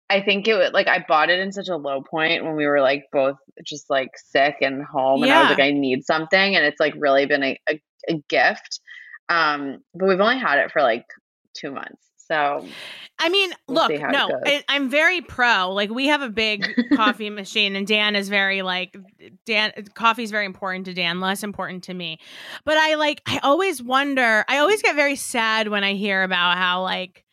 [0.09, 2.67] I think it would like I bought it in such a low point when we
[2.67, 6.55] were like both just like sick and home and I was like I need something
[6.55, 8.81] and it's like really been a, a, a gift.
[9.29, 11.05] Um but we've only had it for like
[11.55, 12.04] 2 months.
[12.27, 12.65] So
[13.17, 14.29] I mean, We'll look, see how it no.
[14.45, 15.71] I, I'm very pro.
[15.71, 18.95] Like we have a big coffee machine, and Dan is very like
[19.45, 19.71] Dan.
[19.93, 22.19] Coffee is very important to Dan, less important to me.
[22.65, 23.21] But I like.
[23.25, 24.43] I always wonder.
[24.47, 27.23] I always get very sad when I hear about how like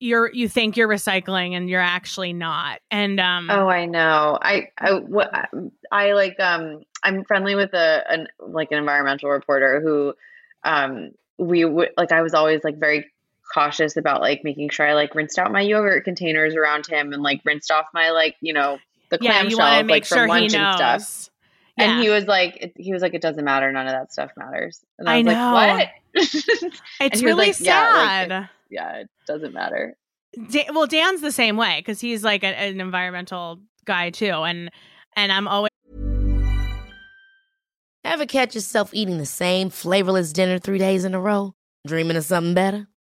[0.00, 2.80] you're you think you're recycling and you're actually not.
[2.90, 4.38] And um, Oh, I know.
[4.40, 5.30] I I what
[5.92, 10.14] I like um I'm friendly with a an like an environmental reporter who
[10.64, 13.06] um we would like I was always like very
[13.52, 17.22] cautious about like making sure I like rinsed out my yogurt containers around him and
[17.22, 18.78] like rinsed off my like, you know,
[19.10, 21.06] the yeah, clam you shells make like sure from he lunch and knows.
[21.06, 21.34] stuff.
[21.76, 21.92] Yeah.
[21.92, 24.84] And he was like he was like it doesn't matter, none of that stuff matters.
[24.98, 25.52] And I, I was know.
[25.52, 28.48] like, "What?" it's really like, yeah, like, sad.
[28.70, 29.96] yeah, it doesn't matter.
[30.50, 34.70] Da- well, Dan's the same way because he's like a, an environmental guy too, and
[35.16, 35.70] and I'm always
[38.04, 41.54] Ever catch yourself eating the same flavorless dinner three days in a row?
[41.86, 42.88] Dreaming of something better?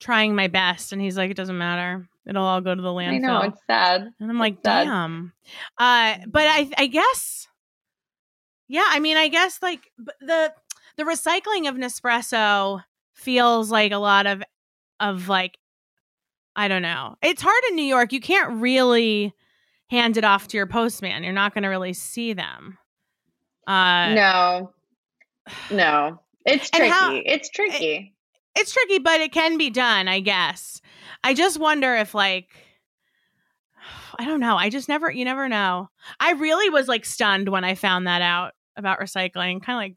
[0.00, 2.08] trying my best, and he's like, it doesn't matter.
[2.26, 3.14] It'll all go to the landfill.
[3.14, 4.08] I know, it's sad.
[4.20, 5.32] and I'm like, damn.
[5.78, 7.46] Uh, but I I guess,
[8.68, 8.84] yeah.
[8.88, 9.90] I mean, I guess like
[10.20, 10.52] the
[10.96, 12.82] the recycling of Nespresso
[13.14, 14.42] feels like a lot of
[15.00, 15.58] of like
[16.56, 17.16] I don't know.
[17.22, 18.12] It's hard in New York.
[18.12, 19.34] You can't really
[19.88, 21.22] hand it off to your postman.
[21.22, 22.78] You're not going to really see them.
[23.68, 24.72] Uh, no.
[25.70, 26.20] No.
[26.44, 26.90] It's tricky.
[26.90, 28.14] how- it's tricky.
[28.56, 30.80] It's tricky, but it can be done, I guess.
[31.22, 32.48] I just wonder if like
[34.18, 34.56] I don't know.
[34.56, 35.90] I just never you never know.
[36.18, 39.62] I really was like stunned when I found that out about recycling.
[39.62, 39.96] Kind of like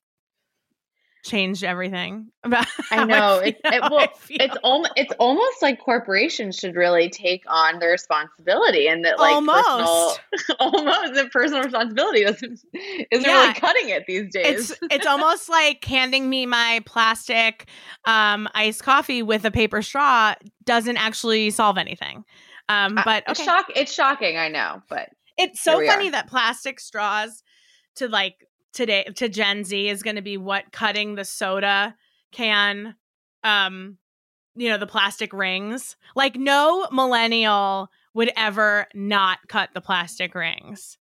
[1.29, 3.39] changed everything about I know.
[3.39, 7.79] feel- It, it, well, I it's almost it's almost like corporations should really take on
[7.79, 10.21] the responsibility and that like Almost.
[10.31, 12.59] personal almost the personal responsibility isn't
[13.11, 13.41] isn't Yeah.
[13.41, 14.71] really cutting it these days.
[14.71, 17.67] it's it's almost like handing me my plastic
[18.05, 20.33] um iced coffee with a paper straw
[20.65, 22.23] doesn't actually solve anything.
[22.69, 23.43] Um but okay.
[23.43, 26.11] shock it's shocking, I know, but It's so funny are.
[26.11, 27.43] that plastic straws
[27.95, 31.95] to like today to Gen Z is going to be what cutting the soda
[32.31, 32.95] can
[33.43, 33.97] um
[34.55, 35.95] you know the plastic rings.
[36.15, 40.97] Like no millennial would ever not cut the plastic rings.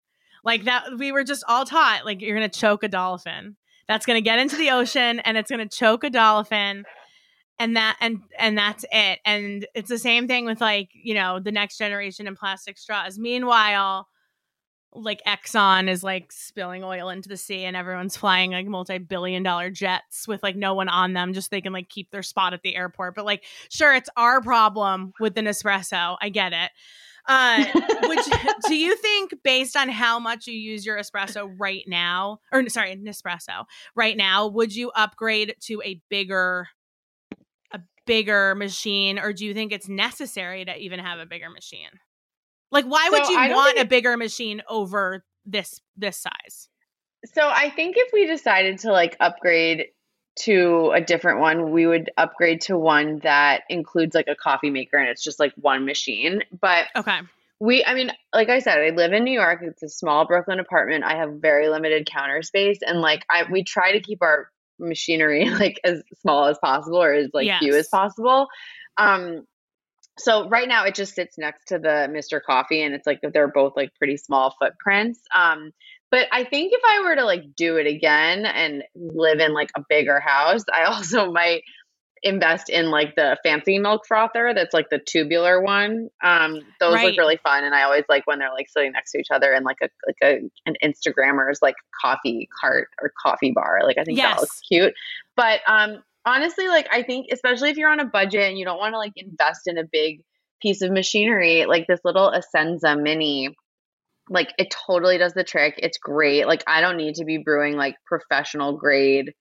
[0.45, 3.57] Like that we were just all taught like you're going to choke a dolphin.
[3.89, 6.85] That's going to get into the ocean and it's going to choke a dolphin
[7.59, 11.41] and that and and that's it and it's the same thing with like you know
[11.41, 14.09] the next generation in plastic straws meanwhile
[14.95, 19.71] like exxon is like spilling oil into the sea and everyone's flying like multi-billion dollar
[19.71, 22.63] jets with like no one on them just they can like keep their spot at
[22.63, 26.71] the airport but like sure it's our problem with the nespresso i get it
[27.29, 27.65] uh
[28.09, 28.25] which
[28.69, 32.97] do you think based on how much you use your espresso right now or sorry
[32.97, 33.65] nespresso
[33.95, 36.69] right now would you upgrade to a bigger
[37.73, 41.91] a bigger machine or do you think it's necessary to even have a bigger machine
[42.71, 46.69] like why would you want think a bigger machine over this this size
[47.33, 49.87] So I think if we decided to like upgrade
[50.41, 54.99] to a different one, we would upgrade to one that includes like a coffee maker
[54.99, 56.43] and it's just like one machine.
[56.61, 57.21] But okay
[57.59, 59.61] we, I mean, like I said, I live in New York.
[59.63, 61.05] It's a small Brooklyn apartment.
[61.05, 65.49] I have very limited counter space, and like I, we try to keep our machinery
[65.51, 68.49] like as small as possible or as like few as possible.
[68.99, 69.47] Um,
[70.19, 72.41] so right now it just sits next to the Mr.
[72.43, 75.21] Coffee, and it's like they're both like pretty small footprints.
[75.35, 75.73] Um,
[76.11, 79.71] but I think if I were to like do it again and live in like
[79.77, 81.63] a bigger house, I also might
[82.23, 86.09] invest in like the fancy milk frother that's like the tubular one.
[86.25, 87.05] Um, those Right.
[87.09, 89.53] look really fun, and I always like when they're like sitting next to each other
[89.53, 93.81] in like a like a an Instagrammer's like coffee cart or coffee bar.
[93.85, 94.35] Like I think Yes.
[94.35, 94.95] that looks cute.
[95.37, 98.79] But um, honestly, like I think especially if you're on a budget and you don't
[98.79, 100.23] want to like invest in a big
[100.61, 103.51] piece of machinery, like this little Essenza Mini
[104.29, 105.75] like it totally does the trick.
[105.79, 106.47] It's great.
[106.47, 109.33] Like I don't need to be brewing like professional grade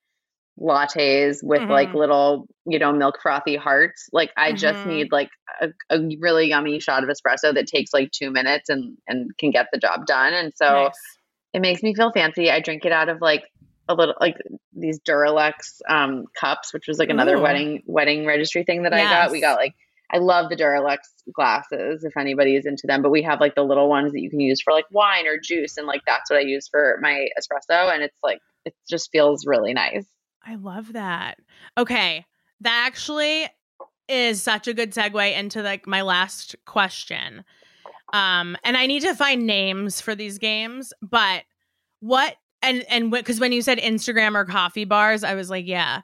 [0.59, 1.95] lattes with like Mhm.
[1.95, 4.07] little, you know, milk frothy hearts.
[4.13, 4.89] Like I just Mhm.
[4.89, 5.29] need like
[5.61, 9.51] a, a really yummy shot of espresso that takes like 2 minutes and and can
[9.51, 10.33] get the job done.
[10.33, 11.17] And so Nice.
[11.53, 12.51] it makes me feel fancy.
[12.51, 13.43] I drink it out of like
[13.87, 14.37] a little like
[14.73, 17.41] these Duralex um cups, which was like another Ooh.
[17.41, 19.31] wedding wedding registry thing that I got.
[19.31, 19.75] We got like
[20.11, 20.97] I love the Duralex
[21.33, 24.29] glasses if anybody is into them, but we have like the little ones that you
[24.29, 25.77] can use for like wine or juice.
[25.77, 27.93] And like that's what I use for my espresso.
[27.93, 30.05] And it's like, it just feels really nice.
[30.45, 31.39] I love that.
[31.77, 32.25] Okay.
[32.61, 33.47] That actually
[34.07, 37.43] is such a good segue into like my last question.
[38.13, 41.43] Um, and I need to find names for these games, but
[41.99, 42.35] what
[42.65, 46.01] and and because when you said Instagram or coffee bars, I was like, yeah,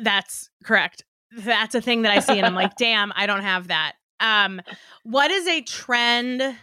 [0.00, 1.04] that's correct.
[1.32, 3.92] That's a thing that I see, and I'm like, damn, I don't have that.
[4.18, 4.60] Um,
[5.04, 6.56] what is a trend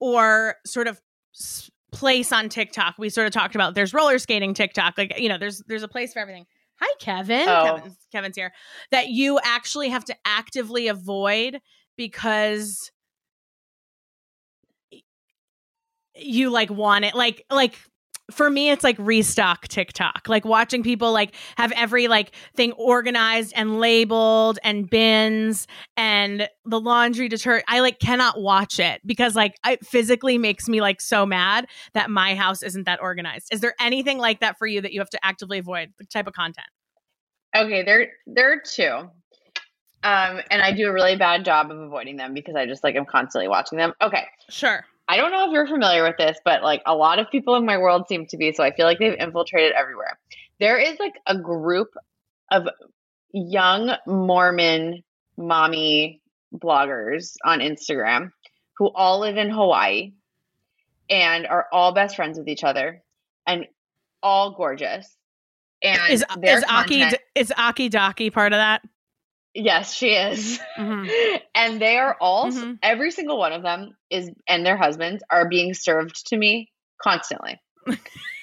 [0.00, 1.00] or sort of
[1.34, 2.94] s- place on TikTok?
[2.98, 5.88] We sort of talked about there's roller skating TikTok, like you know, there's there's a
[5.88, 6.46] place for everything.
[6.80, 7.46] Hi, Kevin.
[7.46, 7.76] Oh.
[7.76, 8.52] Kevin's, Kevin's here.
[8.90, 11.60] That you actually have to actively avoid
[11.96, 12.90] because
[16.20, 17.76] you like want it like like
[18.30, 23.52] for me it's like restock tiktok like watching people like have every like thing organized
[23.56, 25.66] and labeled and bins
[25.96, 30.80] and the laundry detergent i like cannot watch it because like it physically makes me
[30.80, 34.66] like so mad that my house isn't that organized is there anything like that for
[34.66, 36.68] you that you have to actively avoid the type of content
[37.54, 39.10] Okay, there there are two.
[40.02, 42.96] Um, and I do a really bad job of avoiding them because I just like
[42.96, 43.92] I'm constantly watching them.
[44.00, 44.24] Okay.
[44.48, 47.56] sure I don't know if you're familiar with this, but like a lot of people
[47.56, 50.20] in my world seem to be, so I feel like they've infiltrated everywhere.
[50.60, 51.88] There is like a group
[52.52, 52.68] of
[53.32, 55.02] young Mormon
[55.36, 56.22] mommy
[56.54, 58.30] bloggers on Instagram
[58.76, 60.12] who all live in Hawaii
[61.08, 63.02] and are all best friends with each other
[63.48, 63.66] and
[64.22, 65.16] all gorgeous.
[65.82, 67.04] And is is aki
[67.34, 68.82] is aki daki part of that
[69.54, 70.60] Yes, she is.
[70.78, 71.10] Mhm.
[71.54, 72.78] and they are all Mhm.
[72.82, 76.70] every single one of them is and their husbands are being served to me
[77.02, 77.60] constantly.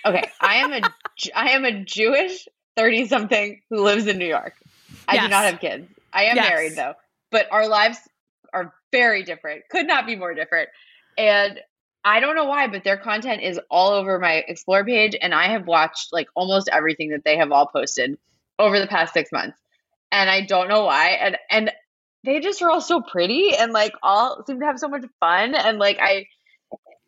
[0.06, 0.82] okay, I am a
[1.36, 4.54] I am a Jewish 30 something who lives in New York.
[5.08, 5.88] I do not have kids.
[6.14, 6.50] I am Yes.
[6.50, 6.94] married though.
[7.32, 8.00] But our lives
[8.54, 9.64] are very different.
[9.70, 10.70] Could not be more different.
[11.18, 11.60] And
[12.04, 15.48] I don't know why, but their content is all over my explore page and I
[15.50, 18.18] have watched like almost everything that they have all posted
[18.60, 19.58] over the past 6 months
[20.12, 21.10] and I don't know why.
[21.10, 21.72] And and
[22.24, 25.56] they just are all so pretty and like all seem to have so much fun.
[25.56, 26.26] And like I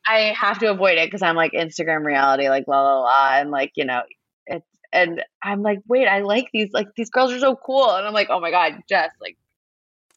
[0.07, 3.51] I have to avoid it because I'm like Instagram reality, like la la la, and
[3.51, 4.01] like you know
[4.47, 8.07] it's and I'm like, wait, I like these like these girls are so cool, and
[8.07, 9.37] I'm like, oh my god, Jess, like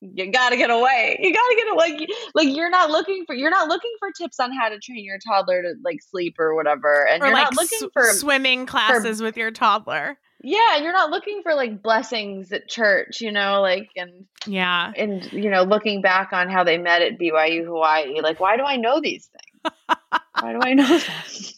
[0.01, 1.17] you gotta get away.
[1.21, 1.99] You gotta get away.
[1.99, 5.05] Like, like you're not looking for you're not looking for tips on how to train
[5.05, 8.67] your toddler to like sleep or whatever, and or you're like not looking for swimming
[8.67, 13.33] classes with your toddler yeah, and you're not looking for like blessings at church, you
[13.33, 17.65] know, like and yeah and you know looking back on how they met at BYU
[17.65, 19.77] Hawaii like why do I know these things
[20.41, 21.01] why do I know them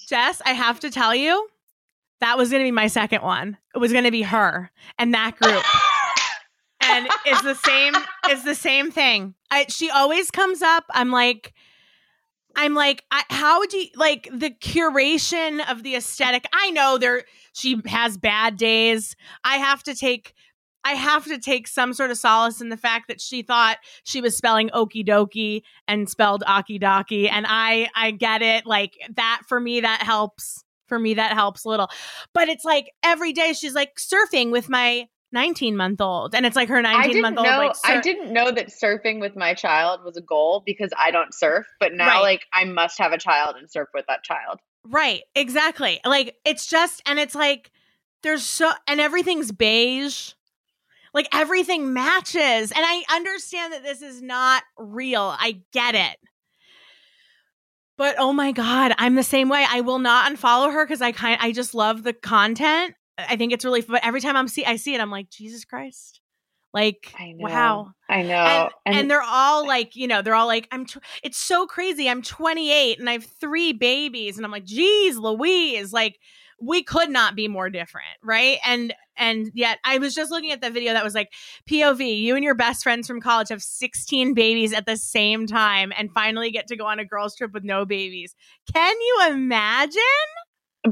[0.07, 1.49] Jess, I have to tell you,
[2.21, 3.59] that was going to be my second one.
[3.75, 5.65] It was going to be her and that group.
[6.81, 7.95] and it's the same
[8.27, 9.35] it's the same thing.
[9.51, 10.85] I, she always comes up.
[10.91, 11.53] I'm like
[12.57, 16.47] I'm like I, how do you like the curation of the aesthetic?
[16.53, 19.17] I know there she has bad days.
[19.45, 20.35] I have to take
[20.85, 24.21] I have to take some sort of solace in the fact that she thought she
[24.21, 27.29] was spelling okie dokie and spelled aki daki.
[27.29, 28.67] And I I get it.
[28.67, 30.63] Like that for me, that helps.
[30.87, 31.89] For me, that helps a little.
[32.35, 36.35] But it's like every day she's like surfing with my 19 month old.
[36.35, 38.69] And it's like her I 19 didn't month old know like I didn't know that
[38.69, 42.23] surfing with my child was a goal because I don't surf but now Right.
[42.23, 46.01] like I must have a child and surf with that child Right, exactly.
[46.05, 47.71] Like it's just and it's like
[48.23, 50.33] there's so and everything's beige.
[51.15, 52.71] Like everything matches.
[52.71, 55.35] And I understand that this is not real.
[55.39, 56.19] I get it.
[57.97, 59.65] But oh my god, I'm the same way.
[59.69, 62.95] I will not unfollow her cuz I kind I just love the content.
[63.19, 65.65] I think it's really but every time I'm see I see it I'm like Jesus
[65.65, 66.21] Christ.
[66.73, 67.93] Like I know wow.
[68.09, 71.39] I know and, and they're all like you know they're all like i'm tw- it's
[71.39, 76.19] so crazy i'm 28 and i have three babies and i'm like geez louise like
[76.61, 78.59] we could not be more different right?
[78.65, 81.33] And and yet i was just looking at the video that was like
[81.71, 85.93] pov you and your best friends from college have 16 babies at the same time
[85.97, 88.35] and finally get to go on a girls trip with no babies.
[88.73, 90.03] Can you imagine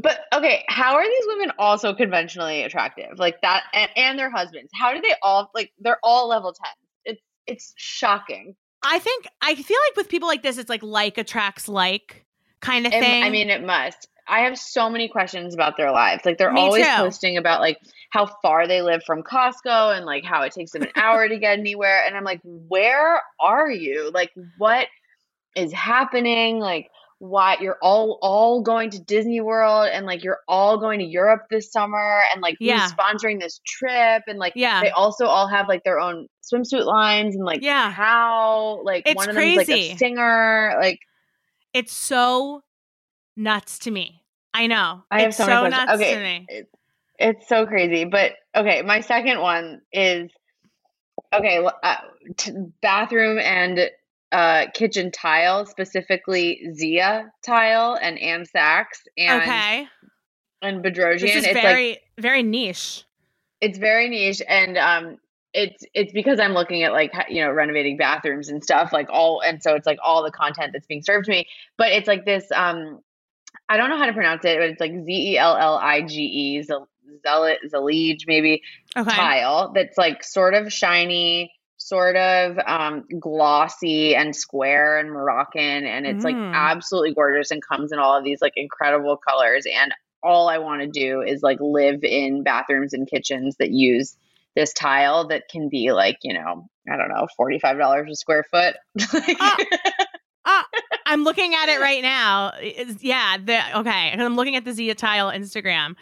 [0.01, 4.71] but okay how are these women also conventionally attractive like that and, and their husbands
[4.75, 6.67] how do they all like they're all level 10
[7.05, 11.19] it's it's shocking i think i feel like with people like this it's like like
[11.19, 12.25] attracts like
[12.61, 14.09] kind of It- thing I mean, it must.
[14.29, 16.25] I have so many questions about their lives.
[16.25, 16.93] Like they're Me always too.
[16.97, 17.77] posting about like
[18.11, 21.39] how far they live from Costco and like how it takes them an hour to
[21.39, 22.05] get anywhere.
[22.07, 24.13] And I'm like, where are you?
[24.15, 24.87] Like, what
[25.57, 26.61] is happening?
[26.61, 26.89] Like,
[27.25, 31.43] why you're all all going to Disney World and like you're all going to Europe
[31.51, 32.81] this summer and like Yeah.
[32.81, 34.81] who's sponsoring this trip and like Yeah.
[34.83, 37.93] they also all have like their own swimsuit lines and like Yeah.
[37.93, 39.93] how like It's one of them is like crazy.
[39.93, 40.99] a singer like
[41.73, 42.65] It's so
[43.37, 44.25] nuts to me.
[44.53, 45.05] I know.
[45.09, 46.17] I have it's so so, many nuts questions.
[46.17, 46.47] to me.
[46.49, 46.69] It-
[47.19, 48.05] it's so crazy.
[48.05, 50.29] But okay, my second one is
[51.33, 51.97] okay, uh,
[52.37, 52.51] t-
[52.81, 53.89] bathroom and
[54.33, 59.87] uh, kitchen tile, specifically Zia tile and Ann Sacks and okay.
[60.63, 61.21] and Bedrosian.
[61.21, 63.05] This is it's very, like very niche.
[63.61, 65.19] it's very niche and um
[65.55, 69.43] it's it's because I'm looking at like you know renovating bathrooms and stuff like all
[69.45, 72.25] and so it's like all the content that's being served to me but it's like
[72.25, 73.01] this um
[73.69, 76.01] I don't know how to pronounce it but it's like Z E L L I
[76.03, 78.63] G E zealot zalige maybe
[78.97, 79.11] Okay.
[79.11, 81.53] tile that's like sort of shiny
[81.89, 86.53] sort of um glossy and square and Moroccan and it's like Mm.
[86.55, 90.83] absolutely gorgeous and comes in all of these like incredible colors and all I want
[90.83, 94.17] to do is like live in bathrooms and kitchens that use
[94.55, 98.77] this tile that can be like, you know, I don't know, $45 a square foot.
[99.13, 99.57] Like- Ah.
[100.45, 100.67] Ah,
[101.07, 102.53] I'm looking at it right now.
[102.61, 103.37] It's- yeah.
[103.39, 104.11] The, okay.
[104.13, 105.95] I'm looking at the Zia Tile Instagram.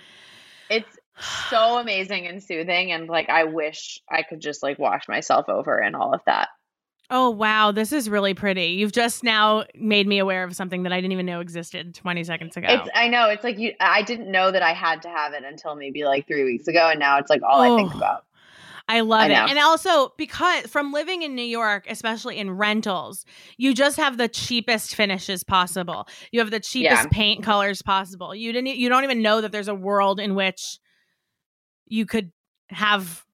[0.71, 5.49] it's so amazing and soothing and like I wish I could just like wash myself
[5.49, 6.49] over and all of that.
[7.13, 8.67] Oh wow, this is really pretty.
[8.67, 12.23] You've just now made me aware of something that I didn't even know existed 20
[12.23, 12.69] seconds ago.
[12.71, 15.43] It's I know it's like you I didn't know that I had to have it
[15.45, 17.97] until maybe like 3 weeks ago and now it's like all I think Oh.
[17.97, 18.25] about.
[18.89, 19.51] I love I it.
[19.51, 23.25] And also because from living in New York, especially in rentals,
[23.57, 26.09] you just have the cheapest finishes possible.
[26.33, 27.09] You have the cheapest Yeah.
[27.11, 28.35] paint colors possible.
[28.35, 30.79] You didn't you don't even know that there's a world in which
[31.91, 32.33] you could
[32.71, 33.27] have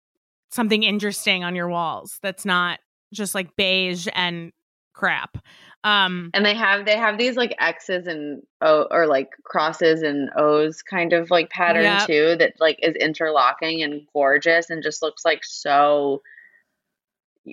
[0.51, 2.81] something interesting on your walls that's not
[3.13, 4.53] just like beige and
[4.95, 5.39] crap.
[5.85, 10.31] Um And they have they have these like X's and O or like crosses and
[10.37, 12.07] O's kind of like pattern Yep.
[12.07, 16.23] too that like is interlocking and gorgeous and just looks like so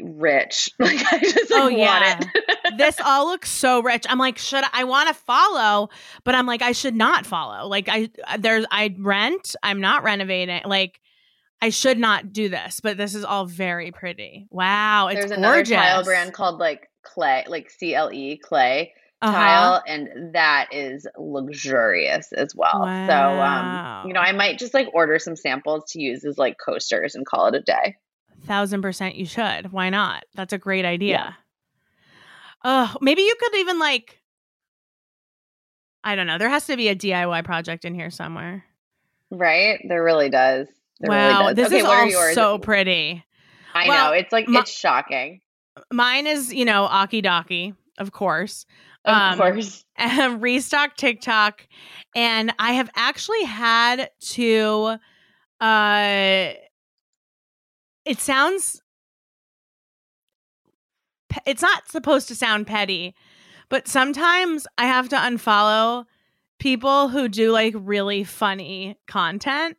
[0.04, 0.70] rich.
[0.80, 2.20] Like I just like Oh, want yeah.
[2.36, 2.78] it.
[2.78, 4.06] this all looks so rich.
[4.10, 5.90] I'm like, should I, I want to follow,
[6.24, 7.68] but I'm like, I should not follow.
[7.68, 9.56] Like, I there's I rent.
[9.62, 10.62] I'm not renovating.
[10.66, 11.00] Like,
[11.62, 12.80] I should not do this.
[12.82, 14.48] But this is all very pretty.
[14.50, 15.76] Wow, it's There's another gorgeous.
[15.78, 18.90] tile brand called like Clay, like C L E Clé
[19.22, 19.32] Uh-huh.
[19.32, 22.84] tile, and that is luxurious as well.
[23.08, 26.56] So um, you know, I might just like order some samples to use as like
[26.64, 27.96] coasters and call it a day.
[28.46, 29.72] Thousand percent, you should.
[29.72, 30.26] Why not?
[30.36, 31.10] That's a great idea.
[31.12, 31.34] Yeah.
[32.66, 34.20] Oh, maybe you could even like.
[36.04, 36.38] I don't know.
[36.38, 38.66] There has to be a DIY project in here somewhere.
[39.32, 39.80] Right?
[39.88, 40.68] There really does.
[41.00, 41.56] There wow, really does.
[41.56, 42.36] this okay, is all yours?
[42.36, 43.24] so pretty.
[43.74, 44.18] I well, know.
[44.18, 45.40] It's like my- it's shocking.
[45.92, 48.66] Mine is, you know, Aki Daki, of course.
[49.06, 49.84] Of Um, course.
[49.98, 51.68] and restock TikTok.
[52.16, 54.98] And I have actually had to
[55.62, 56.54] uh
[58.06, 58.82] it sounds
[61.46, 63.16] it's not supposed to sound petty,
[63.70, 66.06] but sometimes I have to unfollow
[66.60, 69.78] people who do like really funny content.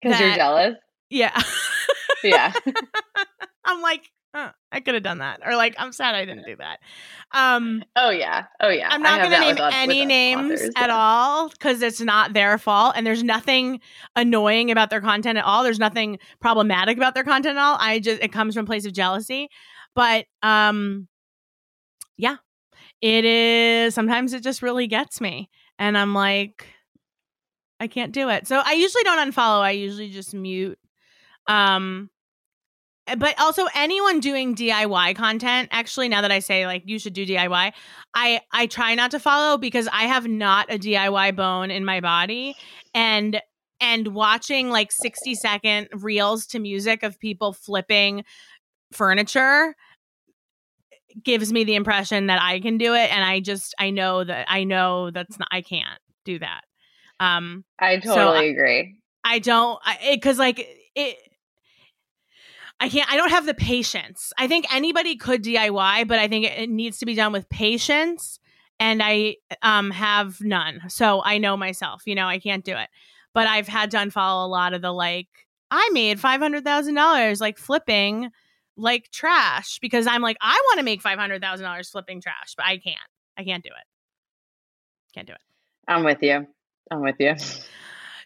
[0.00, 0.76] Because you're jealous.
[1.10, 1.40] Yeah.
[2.24, 2.52] Yeah.
[3.64, 5.40] I'm like, huh, I could have done that.
[5.44, 6.78] Or like, I'm sad I didn't do that.
[7.32, 8.44] Um Oh yeah.
[8.60, 8.88] Oh yeah.
[8.90, 10.96] I'm not going to name with any with names authors, at yeah.
[10.96, 13.80] all because it's not their fault, and there's nothing
[14.16, 15.62] annoying about their content at all.
[15.62, 17.76] There's nothing problematic about their content at all.
[17.80, 19.48] I just it comes from a place of jealousy,
[19.94, 21.08] but um,
[22.16, 22.36] yeah,
[23.00, 23.94] it is.
[23.94, 26.66] Sometimes it just really gets me, and I'm like,
[27.80, 28.46] I can't do it.
[28.46, 29.60] So I usually don't unfollow.
[29.60, 30.78] I usually just mute.
[31.48, 32.10] Um,
[33.18, 37.26] but also anyone doing DIY content, actually, now that I say like you should do
[37.26, 37.72] DIY,
[38.14, 42.00] I I try not to follow because I have not a DIY bone in my
[42.00, 42.54] body,
[42.94, 43.40] and
[43.80, 48.24] and watching like sixty second reels to music of people flipping
[48.92, 49.74] furniture
[51.22, 54.46] gives me the impression that I can do it, and I just I know that
[54.48, 56.62] I know that's not I can't do that.
[57.20, 58.96] Um, I totally I- agree.
[59.24, 61.16] I don't I, because like it.
[62.82, 63.08] I can't.
[63.08, 64.32] I don't have the patience.
[64.36, 67.48] I think anybody could DIY, but I think it, it needs to be done with
[67.48, 68.40] patience,
[68.80, 70.80] and I um have none.
[70.88, 72.02] So I know myself.
[72.06, 72.88] You know, I can't do it.
[73.34, 75.28] But I've had to unfollow a lot of the like.
[75.70, 78.30] I made five hundred thousand dollars like flipping
[78.76, 82.54] like trash because I'm like I want to make five hundred thousand dollars flipping trash,
[82.56, 82.98] but I can't.
[83.38, 83.86] I can't do it.
[85.14, 85.40] Can't do it.
[85.86, 86.48] I'm with you.
[86.90, 87.36] I'm with you.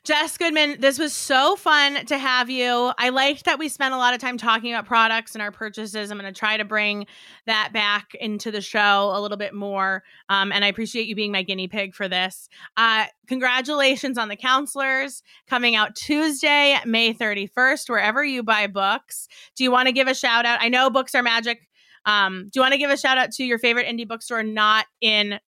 [0.07, 2.93] Jess Goodman, this was so fun to have you.
[2.97, 6.13] I liked that we spent a lot of time talking about products and our purchases.
[6.13, 7.09] I'm going to try to bring
[7.47, 10.05] that back into the show a little bit more.
[10.29, 12.49] Um, and I appreciate you being my guinea pig for this.
[12.77, 19.27] Uh, congratulations on the counselors coming out Tuesday, May 31st, wherever you buy books.
[19.57, 20.63] Do you want to give a shout out?
[20.63, 21.67] I know books are magic.
[22.05, 24.87] Um, do you want to give a shout out to your favorite indie bookstore not
[25.01, 25.41] in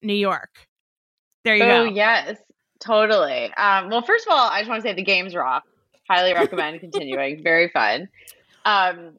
[0.00, 0.66] New York?
[1.44, 1.82] There you go.
[1.82, 1.94] oh, go.
[1.94, 2.38] yes.
[2.80, 3.52] Totally.
[3.54, 5.64] Um, well, first of all, I just want to say the games rock.
[6.08, 7.42] Highly recommend continuing.
[7.44, 8.08] Very fun.
[8.64, 9.18] Um,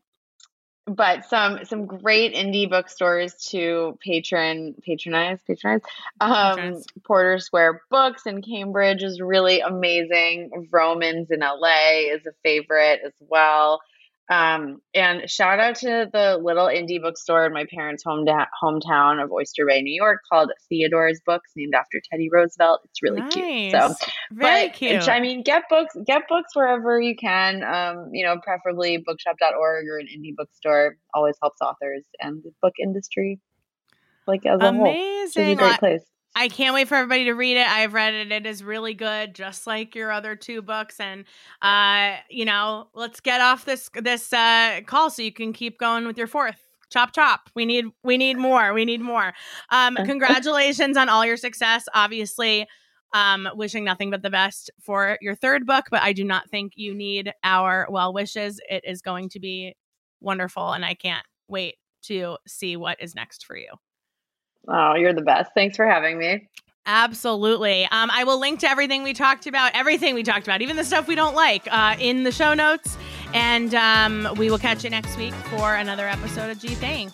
[0.86, 5.82] but some some great indie bookstores to patron patronize patronize.
[6.22, 6.86] Um, Patronize.
[7.06, 10.50] Porter Square Books in Cambridge is really amazing.
[10.72, 13.82] Vroman's in LA is a favorite as well.
[14.30, 18.26] Um, and shout out to the little indie bookstore in my parents' home
[18.62, 22.82] hometown of Oyster Bay, New York, called Theodore's Books, named after Teddy Roosevelt.
[22.86, 23.72] It's really cute.
[23.72, 23.94] So,
[24.32, 25.08] Very but, cute.
[25.08, 27.64] I mean, get books, get books wherever you can.
[27.64, 30.98] Um, you know, preferably bookshop.org or an indie bookstore.
[31.14, 33.40] Always helps authors and the book industry,
[34.28, 34.94] like as a whole.
[34.94, 35.58] It's a Amazing.
[35.58, 36.04] great place.
[36.38, 37.68] I can't wait for everybody to read it.
[37.68, 38.32] I've read it.
[38.32, 41.00] It is really good, just like your other two books.
[41.00, 41.26] And
[41.64, 46.06] uh, you know, let's get off this this uh call so you can keep going
[46.06, 46.64] with your fourth.
[46.92, 47.50] Chop chop.
[47.56, 48.72] We need we need more.
[48.74, 49.34] We need more.
[49.72, 51.86] Um, congratulations on all your success.
[51.96, 52.68] Obviously,
[53.16, 56.74] um, wishing nothing but the best for your third book, but I do not think
[56.76, 58.62] you need our well wishes.
[58.70, 59.76] It is going to be
[60.22, 63.70] wonderful, and I can't wait to see what is next for you.
[64.68, 65.52] Oh, you're the best.
[65.54, 66.48] Thanks for having me.
[66.86, 67.84] Absolutely.
[67.84, 70.86] Um, I will link to everything we talked about, everything we talked about, even the
[70.86, 72.98] stuff we don't like, uh, in the show notes.
[73.34, 77.14] And um, we will catch you next week for another episode of Gee Thanks.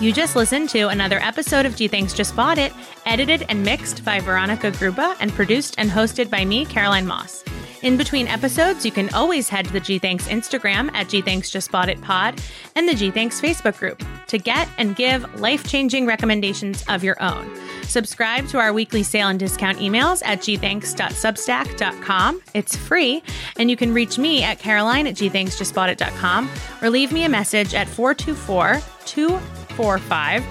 [0.00, 2.72] You just listened to another episode of Gee Thanks Just Bought It,
[3.06, 7.44] edited and mixed by Veronica Gruba and produced and hosted by me, Caroline Moss.
[7.82, 11.50] In between episodes, you can always head to the Gee Thanks Instagram at Gee Thanks
[11.50, 12.38] Just Bought It Pod
[12.76, 17.16] and the Gee Thanks Facebook group to get and give life changing recommendations of your
[17.22, 17.50] own.
[17.84, 22.42] Subscribe to our weekly sale and discount emails at gthanks.substack.com.
[22.52, 23.22] It's free,
[23.56, 26.50] and you can reach me at caroline at gthanksjustboughtit.com
[26.82, 30.44] or leave me a message at 424 245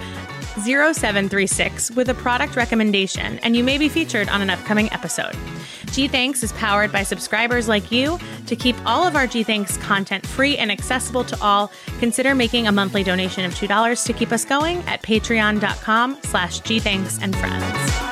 [0.64, 5.36] 0736 with a product recommendation, and you may be featured on an upcoming episode.
[5.92, 8.18] Gee Thanks is powered by subscribers like you.
[8.46, 12.66] To keep all of our Gee Thanks content free and accessible to all, consider making
[12.66, 18.09] a monthly donation of $2 to keep us going at patreon.com slash gthanks and friends.